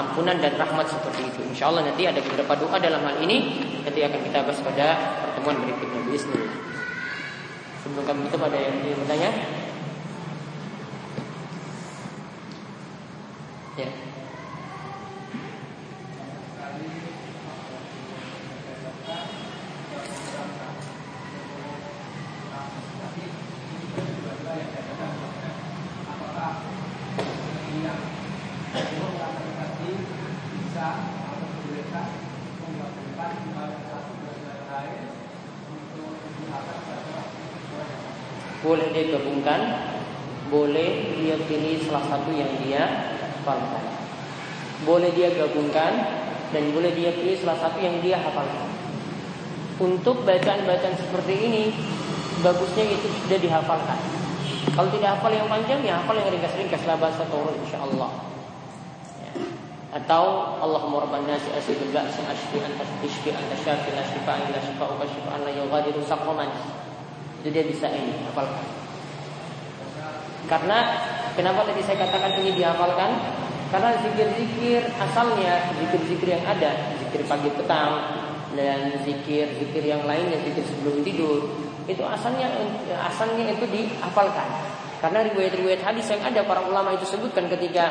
ampunan 0.00 0.36
dan 0.40 0.56
rahmat 0.56 0.88
seperti 0.88 1.28
itu. 1.28 1.40
Insya 1.52 1.68
Allah 1.68 1.84
nanti 1.92 2.08
ada 2.08 2.24
beberapa 2.24 2.56
doa 2.56 2.76
dalam 2.80 3.04
hal 3.04 3.20
ini 3.20 3.60
nanti 3.84 4.00
akan 4.00 4.20
kita 4.24 4.38
bahas 4.48 4.60
pada 4.64 4.86
pertemuan 5.28 5.56
berikutnya. 5.60 6.00
Bismillah. 6.08 6.52
Sebelum 7.84 8.04
kami 8.08 8.20
tutup 8.28 8.48
ada 8.48 8.56
yang 8.56 8.74
ingin 8.80 8.96
bertanya? 9.04 9.30
Ya 13.78 13.88
dia 39.00 39.16
gabungkan, 39.16 39.60
boleh 40.52 41.16
dia 41.16 41.39
pilih 41.50 41.82
salah 41.82 42.06
satu 42.06 42.30
yang 42.30 42.46
dia 42.62 42.86
hafalkan. 43.42 43.82
Boleh 44.86 45.10
dia 45.10 45.34
gabungkan 45.34 45.92
dan 46.54 46.62
boleh 46.70 46.94
dia 46.94 47.10
pilih 47.10 47.34
salah 47.42 47.58
satu 47.58 47.82
yang 47.82 47.98
dia 47.98 48.22
hafalkan. 48.22 48.70
Untuk 49.82 50.22
bacaan-bacaan 50.22 50.94
seperti 50.94 51.34
ini 51.34 51.64
bagusnya 52.46 52.86
itu 52.86 53.10
sudah 53.26 53.38
dihafalkan. 53.42 53.98
Kalau 54.70 54.88
tidak 54.94 55.18
hafal 55.18 55.32
yang 55.34 55.50
panjang 55.50 55.82
ya 55.82 55.98
hafal 55.98 56.14
yang 56.14 56.30
ringkas-ringkas 56.30 56.86
lah 56.86 56.94
bahasa 56.94 57.26
turun 57.26 57.58
insyaallah. 57.66 58.10
Ya. 59.18 59.32
Atau 59.98 60.24
Allahumma 60.62 61.02
rabban 61.02 61.26
nasi 61.26 61.50
asidul 61.50 61.90
ba'si 61.90 62.22
ashfi 62.22 62.62
anta 62.62 62.86
tashfi 63.02 63.34
anta 63.34 63.56
syafi 63.58 63.90
la 63.90 64.04
shifa 64.06 64.32
illa 64.38 64.60
shifa'uka 64.62 65.04
shifa'an 65.10 65.40
la 65.42 66.04
saqaman. 66.06 66.48
Itu 67.42 67.48
dia 67.50 67.64
bisa 67.66 67.90
ini 67.90 68.14
hafalkan. 68.30 68.68
Karena 70.46 70.78
kenapa 71.34 71.66
tadi 71.66 71.82
saya 71.84 72.06
katakan 72.06 72.38
ini 72.42 72.56
dihafalkan? 72.56 73.10
Karena 73.70 73.94
zikir-zikir 74.02 74.82
asalnya 74.98 75.70
zikir-zikir 75.78 76.28
yang 76.34 76.42
ada, 76.42 76.90
zikir 76.98 77.22
pagi 77.30 77.50
petang 77.54 78.02
dan 78.58 78.98
zikir-zikir 79.06 79.82
yang 79.86 80.02
lainnya, 80.02 80.42
zikir 80.42 80.66
sebelum 80.66 81.06
tidur, 81.06 81.46
itu 81.86 82.02
asalnya 82.02 82.50
asalnya 83.06 83.54
itu 83.54 83.66
dihafalkan. 83.70 84.48
Karena 84.98 85.24
riwayat-riwayat 85.32 85.80
hadis 85.86 86.10
yang 86.12 86.20
ada 86.26 86.44
para 86.44 86.66
ulama 86.66 86.92
itu 86.92 87.06
sebutkan 87.08 87.48
ketika 87.48 87.88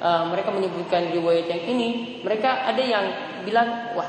uh, 0.00 0.26
mereka 0.26 0.50
menyebutkan 0.50 1.12
riwayat 1.12 1.46
yang 1.46 1.62
ini, 1.70 2.18
mereka 2.24 2.66
ada 2.66 2.82
yang 2.82 3.04
bilang, 3.46 3.94
wah 3.94 4.08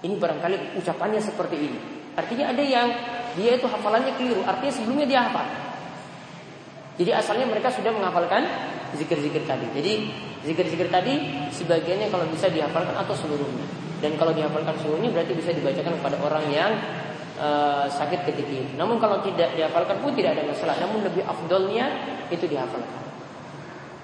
ini 0.00 0.14
barangkali 0.16 0.78
ucapannya 0.80 1.20
seperti 1.20 1.56
ini. 1.58 1.78
Artinya 2.16 2.52
ada 2.52 2.62
yang 2.64 2.88
dia 3.36 3.56
itu 3.56 3.66
hafalannya 3.68 4.12
keliru. 4.16 4.44
Artinya 4.44 4.72
sebelumnya 4.72 5.06
dia 5.08 5.20
hafal. 5.24 5.71
Jadi 7.00 7.10
asalnya 7.12 7.48
mereka 7.48 7.72
sudah 7.72 7.88
menghafalkan 7.88 8.44
zikir-zikir 8.92 9.48
tadi. 9.48 9.66
Jadi 9.72 9.92
zikir-zikir 10.44 10.92
tadi 10.92 11.48
sebagiannya 11.48 12.12
kalau 12.12 12.28
bisa 12.28 12.52
dihafalkan 12.52 12.92
atau 12.92 13.14
seluruhnya. 13.16 13.64
Dan 14.04 14.18
kalau 14.18 14.34
dihafalkan 14.36 14.76
seluruhnya 14.82 15.14
berarti 15.14 15.32
bisa 15.32 15.54
dibacakan 15.54 15.94
kepada 16.02 16.16
orang 16.20 16.44
yang 16.52 16.72
uh, 17.38 17.86
sakit 17.88 18.28
ketika. 18.28 18.76
Namun 18.76 19.00
kalau 19.00 19.22
tidak 19.24 19.54
dihafalkan 19.56 20.02
pun 20.02 20.12
tidak 20.12 20.36
ada 20.36 20.44
masalah. 20.44 20.76
Namun 20.82 21.06
lebih 21.06 21.24
afdolnya 21.24 21.86
itu 22.28 22.44
dihafalkan. 22.44 23.00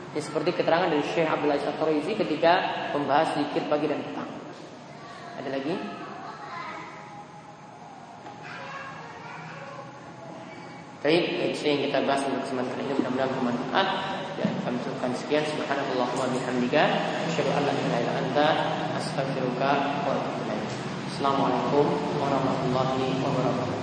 Ini 0.08 0.20
seperti 0.24 0.56
keterangan 0.56 0.88
dari 0.88 1.04
Syekh 1.04 1.28
Abdul 1.28 1.52
Aziz 1.52 2.16
ketika 2.16 2.52
membahas 2.96 3.36
zikir 3.36 3.68
pagi 3.68 3.92
dan 3.92 4.00
petang. 4.00 4.30
Ada 5.38 5.48
lagi? 5.52 5.97
Baik, 10.98 11.54
itu 11.54 11.62
yang 11.62 11.80
kita 11.86 11.98
bahas 12.10 12.26
untuk 12.26 12.42
kesempatan 12.42 12.74
ini. 12.82 12.90
Mudah-mudahan 12.98 13.30
bermanfaat. 13.38 13.88
Dan 14.34 14.50
kami 14.66 14.82
cukupkan 14.82 15.14
sekian. 15.14 15.46
Subhanallah 15.46 16.10
wa 16.10 16.26
bihamdika. 16.26 16.84
Asyhadu 17.30 17.54
an 17.54 17.70
anta. 18.18 18.48
Astaghfiruka 18.98 20.02
wa. 20.02 20.14
Assalamualaikum 21.18 21.86
warahmatullahi 22.22 23.18
wabarakatuh. 23.18 23.78